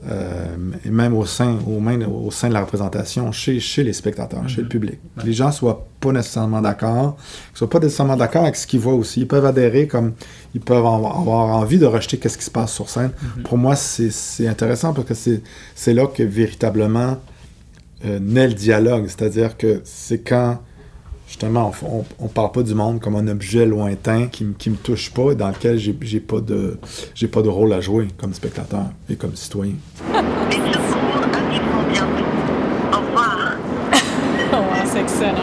euh, 0.06 0.48
et 0.84 0.90
même 0.90 1.16
au 1.16 1.26
sein, 1.26 1.58
au, 1.66 1.80
même 1.80 2.04
au 2.04 2.30
sein 2.30 2.50
de 2.50 2.54
la 2.54 2.60
représentation, 2.60 3.32
chez, 3.32 3.62
chez 3.62 3.86
les 3.86 3.94
spectateurs, 3.94 4.50
chez 4.50 4.62
le 4.64 4.68
public. 4.68 5.00
Que 5.18 5.26
les 5.26 5.32
gens 5.32 5.50
soient 5.54 5.88
pas 6.02 6.12
nécessairement 6.12 6.62
d'accord, 6.62 7.16
qu'ils 7.52 7.60
soient 7.60 7.70
pas 7.70 7.80
nécessairement 7.80 8.18
d'accord 8.18 8.42
avec 8.44 8.58
ce 8.58 8.68
qu'ils 8.68 8.82
voient 8.82 8.96
aussi. 8.96 9.22
Ils 9.22 9.28
peuvent 9.30 9.46
adhérer 9.46 9.88
comme 9.88 10.12
ils 10.54 10.60
peuvent 10.60 10.86
avoir, 10.86 11.22
avoir 11.22 11.56
envie 11.58 11.78
de 11.80 11.86
rejeter 11.86 12.18
qu'est-ce 12.18 12.38
qui 12.38 12.44
se 12.44 12.52
passe 12.52 12.74
sur 12.74 12.90
scène. 12.90 13.12
Pour 13.46 13.58
moi, 13.58 13.78
c'est 13.78 14.46
intéressant 14.46 14.92
parce 14.94 15.08
que 15.08 15.40
c'est 15.74 15.94
là 15.94 16.06
que 16.08 16.22
véritablement 16.24 17.16
euh, 18.06 18.20
naît 18.20 18.48
le 18.48 18.54
dialogue. 18.54 19.06
C'est-à-dire 19.08 19.58
que 19.58 19.82
c'est 19.84 20.20
quand 20.20 20.60
justement, 21.28 21.72
on, 21.84 22.06
on 22.20 22.28
parle 22.28 22.52
pas 22.52 22.62
du 22.62 22.76
monde 22.76 23.00
comme 23.00 23.16
un 23.16 23.28
objet 23.28 23.66
lointain 23.66 24.28
qui, 24.28 24.46
qui 24.58 24.70
me 24.70 24.76
touche 24.76 25.12
pas 25.12 25.32
et 25.32 25.36
dans 25.36 25.50
lequel 25.50 25.80
j'ai 25.80 26.20
pas 26.20 26.38
pas 26.38 27.42
de 27.42 27.50
rôle 27.50 27.74
à 27.74 27.82
jouer 27.82 28.08
comme 28.18 28.34
spectateur 28.34 28.86
et 29.10 29.16
comme 29.16 29.36
citoyen. 29.36 29.74
ouais, 34.54 34.86
c'est 34.86 35.00
excellent. 35.02 35.34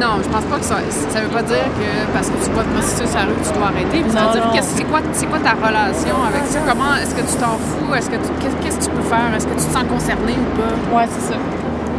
Non, 0.00 0.16
je 0.24 0.28
pense 0.28 0.44
pas 0.44 0.56
que 0.58 0.64
ça. 0.64 0.76
Ça 1.12 1.20
veut 1.20 1.28
pas 1.28 1.42
dire 1.42 1.68
que 1.76 1.88
parce 2.14 2.28
que 2.30 2.38
tu 2.42 2.50
vois 2.50 2.62
te 2.64 2.72
prostituer 2.72 3.06
sur 3.06 3.18
la 3.20 3.26
rue, 3.26 3.36
tu 3.44 3.52
dois 3.52 3.68
arrêter. 3.68 4.00
Mais 4.02 4.10
ça 4.10 4.26
veut 4.26 4.40
dire 4.40 4.50
qu'est-ce- 4.54 4.76
c'est 4.76 4.84
quoi, 4.84 5.00
c'est 5.12 5.26
quoi 5.26 5.38
ta 5.40 5.52
relation 5.52 6.16
avec 6.24 6.42
ça? 6.46 6.58
Comment 6.66 6.94
est-ce 6.96 7.14
que 7.14 7.20
tu 7.20 7.36
t'en 7.36 7.56
fous? 7.60 7.92
Est-ce 7.94 8.08
que 8.08 8.16
tu, 8.16 8.30
qu'est-ce, 8.40 8.78
que 8.78 8.84
tu 8.84 8.90
peux 8.90 9.02
faire? 9.02 9.28
Est-ce 9.36 9.46
que 9.46 9.52
tu 9.60 9.66
te 9.66 9.72
sens 9.76 9.84
concerné 9.88 10.32
ou 10.40 10.48
pas? 10.56 10.72
Ouais, 10.96 11.06
c'est 11.12 11.32
ça. 11.32 11.38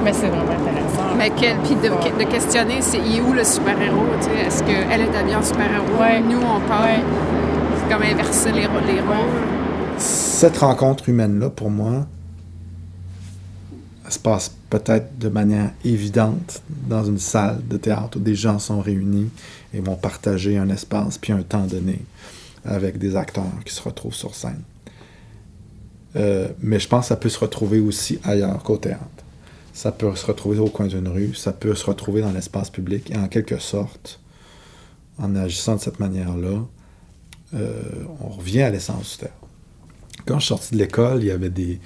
Mais 0.03 0.13
c'est 0.13 0.27
vraiment 0.33 0.49
intéressant. 0.57 1.13
Mais 1.15 1.29
quel, 1.37 1.57
puis 1.57 1.75
de, 1.75 1.89
de 1.93 2.23
questionner, 2.29 2.77
c'est 2.81 2.97
il 2.97 3.17
est 3.17 3.21
où 3.21 3.33
le 3.33 3.43
super-héros? 3.43 4.07
tu 4.19 4.25
sais? 4.33 4.47
Est-ce 4.47 4.63
qu'elle 4.63 5.01
est 5.01 5.15
habillée 5.15 5.35
en 5.35 5.43
super-héros? 5.43 5.85
Ouais. 6.01 6.21
Nous, 6.27 6.39
on 6.41 6.59
parle. 6.67 7.05
C'est 7.77 7.93
comme 7.93 8.01
inverser 8.03 8.51
les, 8.51 8.61
les 8.61 8.99
rôles. 9.01 9.41
Cette 9.97 10.57
rencontre 10.57 11.07
humaine-là, 11.07 11.51
pour 11.51 11.69
moi, 11.69 12.05
se 14.11 14.19
passe 14.19 14.55
peut-être 14.69 15.17
de 15.17 15.29
manière 15.29 15.71
évidente 15.83 16.61
dans 16.87 17.03
une 17.03 17.19
salle 17.19 17.61
de 17.67 17.77
théâtre 17.77 18.17
où 18.17 18.19
des 18.21 18.35
gens 18.35 18.59
sont 18.59 18.81
réunis 18.81 19.29
et 19.73 19.79
vont 19.79 19.95
partager 19.95 20.57
un 20.57 20.69
espace 20.69 21.17
puis 21.17 21.33
un 21.33 21.43
temps 21.43 21.65
donné 21.65 21.99
avec 22.65 22.97
des 22.97 23.15
acteurs 23.15 23.45
qui 23.65 23.73
se 23.73 23.81
retrouvent 23.81 24.13
sur 24.13 24.35
scène. 24.35 24.61
Euh, 26.15 26.49
mais 26.59 26.79
je 26.79 26.87
pense 26.87 27.05
que 27.05 27.09
ça 27.09 27.15
peut 27.15 27.29
se 27.29 27.39
retrouver 27.39 27.79
aussi 27.79 28.19
ailleurs 28.23 28.61
qu'au 28.63 28.77
théâtre. 28.77 29.05
Ça 29.73 29.91
peut 29.91 30.13
se 30.15 30.25
retrouver 30.25 30.59
au 30.59 30.67
coin 30.67 30.87
d'une 30.87 31.07
rue, 31.07 31.33
ça 31.33 31.53
peut 31.53 31.75
se 31.75 31.85
retrouver 31.85 32.21
dans 32.21 32.31
l'espace 32.31 32.69
public 32.69 33.09
et 33.11 33.17
en 33.17 33.27
quelque 33.27 33.57
sorte, 33.57 34.19
en 35.17 35.35
agissant 35.35 35.75
de 35.75 35.81
cette 35.81 35.99
manière-là, 35.99 36.65
euh, 37.53 37.81
on 38.19 38.29
revient 38.29 38.61
à 38.61 38.69
l'essence 38.69 39.11
du 39.11 39.17
théâtre. 39.19 39.35
Quand 40.25 40.35
je 40.35 40.45
suis 40.45 40.49
sorti 40.49 40.73
de 40.73 40.79
l'école, 40.79 41.23
il 41.23 41.27
y 41.27 41.31
avait 41.31 41.49
des, 41.49 41.79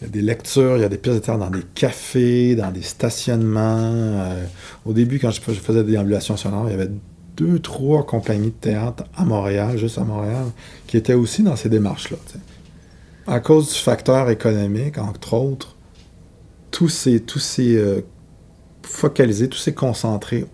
il 0.00 0.04
y 0.04 0.08
a 0.08 0.10
des 0.10 0.22
lectures, 0.22 0.76
il 0.76 0.82
y 0.82 0.84
a 0.84 0.88
des 0.88 0.98
pièces 0.98 1.14
de 1.16 1.20
théâtre 1.20 1.38
dans 1.40 1.50
des 1.50 1.64
cafés, 1.74 2.54
dans 2.54 2.70
des 2.70 2.82
stationnements. 2.82 3.60
Euh, 3.62 4.44
au 4.84 4.92
début, 4.92 5.18
quand 5.18 5.30
je, 5.30 5.40
fais- 5.40 5.54
je 5.54 5.60
faisais 5.60 5.82
des 5.84 5.92
déambulations 5.92 6.36
sonores, 6.36 6.68
il 6.68 6.72
y 6.72 6.74
avait 6.74 6.90
deux, 7.36 7.58
trois 7.58 8.04
compagnies 8.04 8.48
de 8.48 8.60
théâtre 8.60 9.04
à 9.16 9.24
Montréal, 9.24 9.76
juste 9.78 9.98
à 9.98 10.04
Montréal, 10.04 10.46
qui 10.86 10.96
étaient 10.96 11.14
aussi 11.14 11.42
dans 11.42 11.56
ces 11.56 11.68
démarches-là. 11.68 12.18
À 13.26 13.40
cause 13.40 13.68
du 13.72 13.78
facteur 13.78 14.30
économique, 14.30 14.98
entre 14.98 15.34
autres, 15.34 15.76
tous 16.70 16.88
ces, 16.88 17.20
tous 17.20 17.38
ces 17.38 17.76
euh, 17.76 18.00
focalisés, 18.82 19.48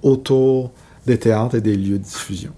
autour 0.02 0.72
des 1.06 1.18
théâtres 1.18 1.56
et 1.56 1.60
des 1.60 1.76
lieux 1.76 1.98
de 1.98 2.04
diffusion. 2.04 2.52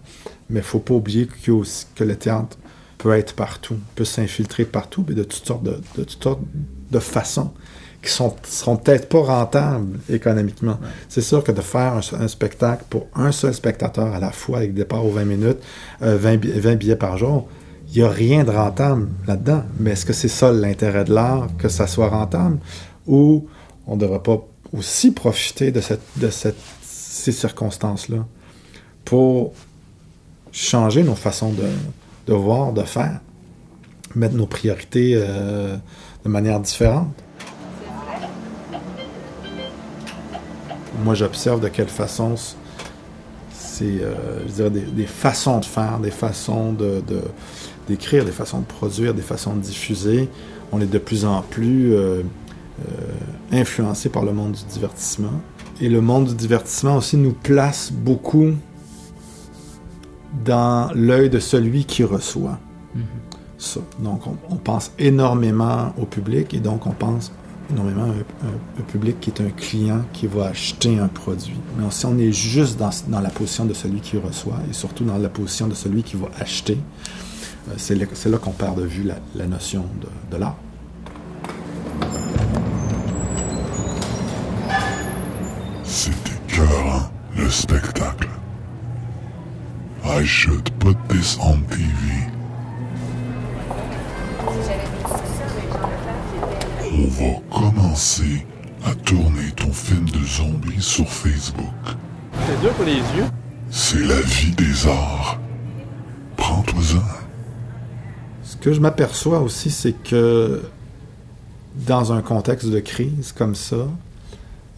Mais 0.51 0.61
il 0.61 0.63
ne 0.63 0.67
faut 0.67 0.79
pas 0.79 0.95
oublier 0.95 1.27
aussi- 1.49 1.87
que 1.95 2.05
le 2.05 2.17
théâtre 2.17 2.59
peut 2.99 3.13
être 3.13 3.35
partout, 3.35 3.77
peut 3.95 4.05
s'infiltrer 4.05 4.65
partout, 4.65 5.05
mais 5.09 5.15
de 5.15 5.25
toutes 5.25 5.47
sortes 5.47 5.63
de, 5.65 5.81
de 5.97 6.05
toutes 6.05 6.23
sortes 6.23 6.41
de 6.91 6.99
façons 6.99 7.51
qui 8.03 8.11
sont, 8.11 8.35
seront 8.45 8.77
peut-être 8.77 9.09
pas 9.09 9.21
rentables 9.23 9.99
économiquement. 10.11 10.79
C'est 11.09 11.23
sûr 11.23 11.43
que 11.43 11.53
de 11.53 11.61
faire 11.63 11.95
un, 11.95 12.21
un 12.21 12.29
spectacle 12.29 12.85
pour 12.91 13.07
un 13.15 13.33
seul 13.33 13.55
spectateur 13.55 14.13
à 14.15 14.21
la 14.21 14.31
fois 14.31 14.59
avec 14.59 14.75
départ 14.75 15.05
aux 15.07 15.11
20 15.11 15.25
minutes, 15.25 15.59
euh, 16.03 16.17
20, 16.19 16.37
bi- 16.37 16.53
20 16.53 16.77
billets 16.77 16.97
par 16.97 17.17
jour, 17.17 17.49
il 17.89 18.03
n'y 18.03 18.07
a 18.07 18.11
rien 18.11 18.45
de 18.45 18.51
rentable 18.51 19.09
là-dedans. 19.27 19.65
Mais 19.81 19.93
est-ce 19.93 20.05
que 20.05 20.13
c'est 20.13 20.29
ça 20.29 20.53
l'intérêt 20.53 21.05
de 21.05 21.15
l'art, 21.15 21.49
que 21.59 21.69
ça 21.69 21.87
soit 21.87 22.09
rentable, 22.09 22.59
ou 23.07 23.47
on 23.87 23.97
ne 23.97 24.01
devrait 24.01 24.23
pas 24.23 24.39
aussi 24.73 25.11
profiter 25.13 25.71
de, 25.73 25.81
cette, 25.81 26.01
de 26.17 26.29
cette, 26.31 26.57
ces 26.83 27.33
circonstances-là 27.33 28.27
pour 29.05 29.53
changer 30.53 31.03
nos 31.03 31.15
façons 31.15 31.53
de, 31.53 31.63
de 32.27 32.33
voir, 32.33 32.73
de 32.73 32.83
faire, 32.83 33.21
mettre 34.15 34.35
nos 34.35 34.47
priorités 34.47 35.15
euh, 35.17 35.77
de 36.25 36.29
manière 36.29 36.61
différente. 36.61 37.09
Moi, 41.03 41.15
j'observe 41.15 41.61
de 41.61 41.69
quelle 41.69 41.89
façon 41.89 42.37
c'est, 43.53 43.85
euh, 43.85 44.47
je 44.47 44.53
dirais, 44.53 44.71
des, 44.71 45.07
façons 45.07 45.59
de 45.59 45.65
faire, 45.65 45.99
des 45.99 46.13
façons 46.13 46.73
de, 46.73 47.03
d'écrire, 47.89 48.25
des 48.25 48.33
façons 48.33 48.61
de 48.61 48.65
produire, 48.65 49.13
des 49.13 49.23
façons 49.23 49.55
de 49.55 49.61
diffuser. 49.61 50.29
On 50.73 50.81
est 50.81 50.87
de 50.87 50.99
plus 50.99 51.25
en 51.25 51.43
plus 51.43 51.95
euh, 51.95 52.23
influencé 53.53 54.09
par 54.09 54.25
le 54.25 54.33
monde 54.33 54.53
du 54.53 54.65
divertissement. 54.73 55.41
Et 55.81 55.89
le 55.89 56.01
monde 56.01 56.29
du 56.29 56.35
divertissement 56.35 56.97
aussi 56.97 57.17
nous 57.17 57.33
place 57.33 57.93
beaucoup 57.93 58.53
dans 60.45 60.91
l'œil 60.95 61.31
de 61.31 61.39
celui 61.39 61.85
qui 61.85 62.05
reçoit. 62.05 62.59
Ça. 63.59 63.81
Donc, 64.01 64.27
on, 64.27 64.37
on 64.51 64.57
pense 64.57 64.91
énormément 64.99 65.93
au 65.99 66.05
public 66.07 66.53
et 66.55 66.59
donc 66.61 66.87
on 66.87 66.91
pense 66.91 67.33
énormément 67.71 68.03
à 68.03 68.07
un, 68.07 68.11
un- 68.11 68.81
un 68.81 68.83
public 68.83 69.21
qui 69.21 69.31
est 69.31 69.41
un 69.41 69.49
client 69.51 70.03
qui 70.13 70.27
va 70.27 70.47
acheter 70.49 70.99
un 70.99 71.09
produit. 71.09 71.57
Mais 71.79 71.85
si 71.91 72.05
on 72.05 72.19
est 72.19 72.33
juste 72.33 72.79
dans, 72.79 72.91
dans 73.09 73.21
la 73.21 73.31
position 73.31 73.65
de 73.65 73.73
celui 73.73 74.01
qui 74.01 74.19
reçoit 74.19 74.59
et 74.69 74.73
surtout 74.75 75.05
dans 75.05 75.17
la 75.17 75.29
position 75.29 75.67
de 75.69 75.75
celui 75.75 76.03
qui 76.03 76.17
va 76.17 76.27
acheter, 76.41 76.77
euh, 77.71 77.75
c'est 77.79 77.95
là, 77.95 78.05
c'est 78.13 78.29
là 78.29 78.37
qu'on 78.39 78.51
perd 78.51 78.79
de 78.79 78.85
vue 78.87 79.05
la, 79.05 79.15
la 79.35 79.47
notion 79.47 79.85
de, 80.01 80.35
de 80.37 80.41
l'art. 80.41 80.57
C'était 85.85 86.33
écœurant, 86.49 87.11
le 87.37 87.49
spectacle. 87.51 88.29
I 90.05 90.25
should 90.45 90.71
put 90.79 90.97
this 91.09 91.39
on 91.41 91.57
TV. 91.71 92.29
On 96.93 97.07
va 97.09 97.41
commencer 97.51 98.47
à 98.85 98.95
tourner 98.95 99.51
ton 99.57 99.73
film 99.73 100.07
de 100.11 100.23
zombie 100.23 100.83
sur 100.83 101.09
Facebook. 101.09 101.57
C'est 102.47 102.61
dur 102.61 102.73
pour 102.75 102.85
les 102.85 102.97
yeux. 102.97 103.25
C'est 103.71 104.05
la 104.05 104.21
vie 104.21 104.53
des 104.53 104.87
arts. 104.87 105.41
Prends-toi-en. 106.37 107.01
Ce 108.43 108.57
que 108.59 108.75
je 108.75 108.81
m'aperçois 108.81 109.41
aussi, 109.41 109.71
c'est 109.71 109.95
que 109.95 110.61
dans 111.87 112.13
un 112.13 112.21
contexte 112.21 112.69
de 112.69 112.81
crise 112.81 113.33
comme 113.33 113.55
ça, 113.55 113.89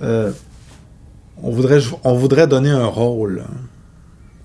euh, 0.00 0.30
on, 1.42 1.50
voudrait, 1.50 1.80
on 2.04 2.14
voudrait 2.14 2.46
donner 2.46 2.70
un 2.70 2.86
rôle 2.86 3.44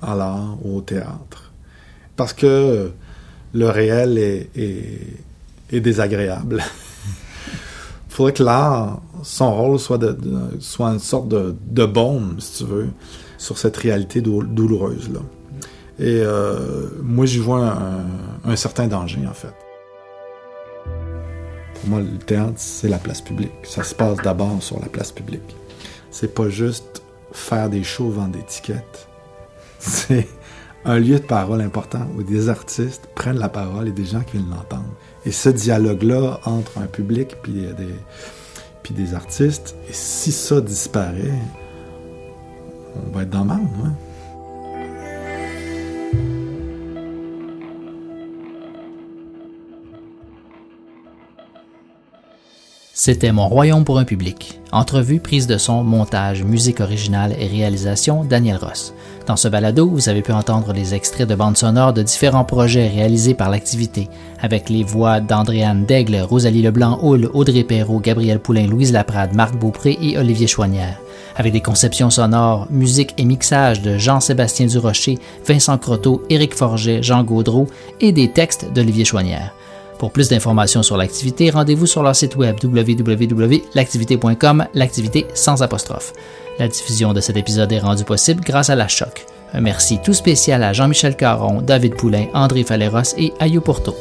à 0.02 0.16
l'art 0.16 0.58
ou 0.64 0.78
au 0.78 0.82
théâtre. 0.82 1.52
Parce 2.16 2.34
que 2.34 2.92
le 3.54 3.70
réel 3.70 4.18
est, 4.18 5.80
désagréable. 5.80 6.64
Il 7.08 7.14
faudrait 8.10 8.34
que 8.34 8.44
l'art, 8.44 9.02
son 9.24 9.54
rôle 9.56 9.80
soit, 9.80 10.00
une 10.04 11.00
sorte 11.00 11.28
de, 11.28 11.56
de 11.68 11.86
baume, 11.86 12.36
si 12.40 12.64
tu 12.64 12.70
veux, 12.70 12.90
sur 13.38 13.58
cette 13.58 13.78
réalité 13.78 14.22
dou- 14.22 14.44
douloureuse-là. 14.44 15.22
Et 16.00 16.22
euh, 16.24 16.88
moi, 17.04 17.26
j'y 17.26 17.40
vois 17.40 17.68
un, 17.68 18.06
un 18.52 18.56
certain 18.56 18.88
danger, 18.88 19.22
en 19.30 19.34
fait. 19.34 19.54
Pour 21.76 21.90
moi, 21.90 22.00
le 22.00 22.18
théâtre, 22.18 22.54
c'est 22.58 22.88
la 22.90 22.98
place 22.98 23.22
publique. 23.22 23.52
Ça 23.64 23.84
se 23.84 23.96
passe 23.96 24.18
d'abord 24.18 24.62
sur 24.62 24.80
la 24.80 24.88
place 24.88 25.12
publique. 25.12 25.56
C'est 26.12 26.34
pas 26.34 26.50
juste 26.50 27.02
faire 27.32 27.70
des 27.70 27.84
shows, 27.84 28.10
vendre 28.10 28.34
des 28.34 28.44
tickets. 28.44 29.08
C'est 29.82 30.28
un 30.86 31.00
lieu 31.00 31.20
de 31.20 31.26
parole 31.26 31.62
important 31.62 32.08
où 32.16 32.24
des 32.24 32.50
artistes 32.50 33.10
prennent 33.16 33.40
la 33.40 33.50
parole 33.50 33.88
et 33.88 33.92
des 33.92 34.06
gens 34.06 34.22
qui 34.22 34.38
viennent 34.38 34.52
l'entendre. 34.52 34.94
Et 35.26 35.32
ce 35.32 35.50
dialogue-là 35.50 36.40
entre 36.46 36.78
un 36.78 36.86
public 36.86 37.36
puis 37.42 37.54
des, 37.54 38.94
des 38.94 39.14
artistes, 39.14 39.76
et 39.90 39.94
si 39.94 40.32
ça 40.32 40.62
disparaît, 40.62 41.40
on 42.96 43.16
va 43.16 43.24
être 43.24 43.30
dans 43.30 43.44
le 43.44 43.52
ouais. 43.52 43.90
C'était 53.04 53.32
Mon 53.32 53.48
Royaume 53.48 53.84
pour 53.84 53.98
un 53.98 54.04
public. 54.04 54.60
Entrevue, 54.72 55.20
prise 55.20 55.48
de 55.48 55.58
son, 55.58 55.84
montage, 55.84 56.44
musique 56.44 56.82
originale 56.82 57.34
et 57.40 57.48
réalisation, 57.48 58.24
Daniel 58.24 58.58
Ross. 58.58 58.94
Dans 59.26 59.38
ce 59.38 59.48
balado, 59.48 59.90
vous 59.90 60.08
avez 60.08 60.22
pu 60.22 60.32
entendre 60.32 60.72
les 60.72 60.94
extraits 60.94 61.28
de 61.28 61.34
bandes 61.34 61.58
sonores 61.58 61.94
de 61.94 62.04
différents 62.04 62.44
projets 62.44 62.88
réalisés 62.88 63.34
par 63.34 63.50
l'activité, 63.50 64.08
avec 64.40 64.70
les 64.70 64.84
voix 64.84 65.20
d'Andréane 65.20 65.88
Daigle, 65.88 66.18
Rosalie 66.22 66.62
Leblanc-Houle, 66.62 67.32
Audrey 67.34 67.64
Perrault, 67.64 68.02
Gabriel 68.02 68.38
Poulain, 68.38 68.68
Louise 68.68 68.94
Laprade, 68.94 69.34
Marc 69.34 69.56
Beaupré 69.56 69.98
et 70.00 70.20
Olivier 70.20 70.46
Chouanière. 70.46 71.00
Avec 71.36 71.54
des 71.54 71.62
conceptions 71.62 72.12
sonores, 72.12 72.68
musique 72.70 73.16
et 73.18 73.26
mixage 73.26 73.82
de 73.82 73.98
Jean-Sébastien 73.98 74.68
Durocher, 74.68 75.18
Vincent 75.44 75.80
Croteau, 75.80 76.22
Éric 76.30 76.54
Forget, 76.54 77.02
Jean 77.02 77.24
Gaudreau 77.24 77.66
et 78.00 78.12
des 78.12 78.32
textes 78.32 78.72
d'Olivier 78.72 79.06
Chouanière. 79.06 79.56
Pour 80.02 80.12
plus 80.12 80.30
d'informations 80.30 80.82
sur 80.82 80.98
l'activité, 80.98 81.52
rendez-vous 81.52 81.86
sur 81.86 82.02
leur 82.02 82.16
site 82.16 82.36
web 82.36 82.56
www.l'activité.com, 82.64 84.66
l'activité 84.74 85.28
sans 85.36 85.62
apostrophe. 85.62 86.14
La 86.58 86.68
diffusion 86.68 87.14
de 87.14 87.22
cet 87.22 87.38
épisode 87.38 87.72
est 87.72 87.78
rendue 87.78 88.04
possible 88.04 88.42
grâce 88.44 88.72
à 88.72 88.76
la 88.76 88.88
Choc. 88.88 89.28
Un 89.54 89.62
merci 89.62 90.00
tout 90.04 90.16
spécial 90.16 90.64
à 90.64 90.74
Jean-Michel 90.74 91.16
Caron, 91.16 91.62
David 91.62 91.98
Poulain, 91.98 92.26
André 92.34 92.64
Faleros 92.64 93.14
et 93.16 93.32
Ayo 93.40 93.62
Porto. 93.62 93.96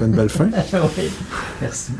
Une 0.00 0.12
belle 0.12 0.28
fin. 0.28 0.48
merci. 1.60 1.92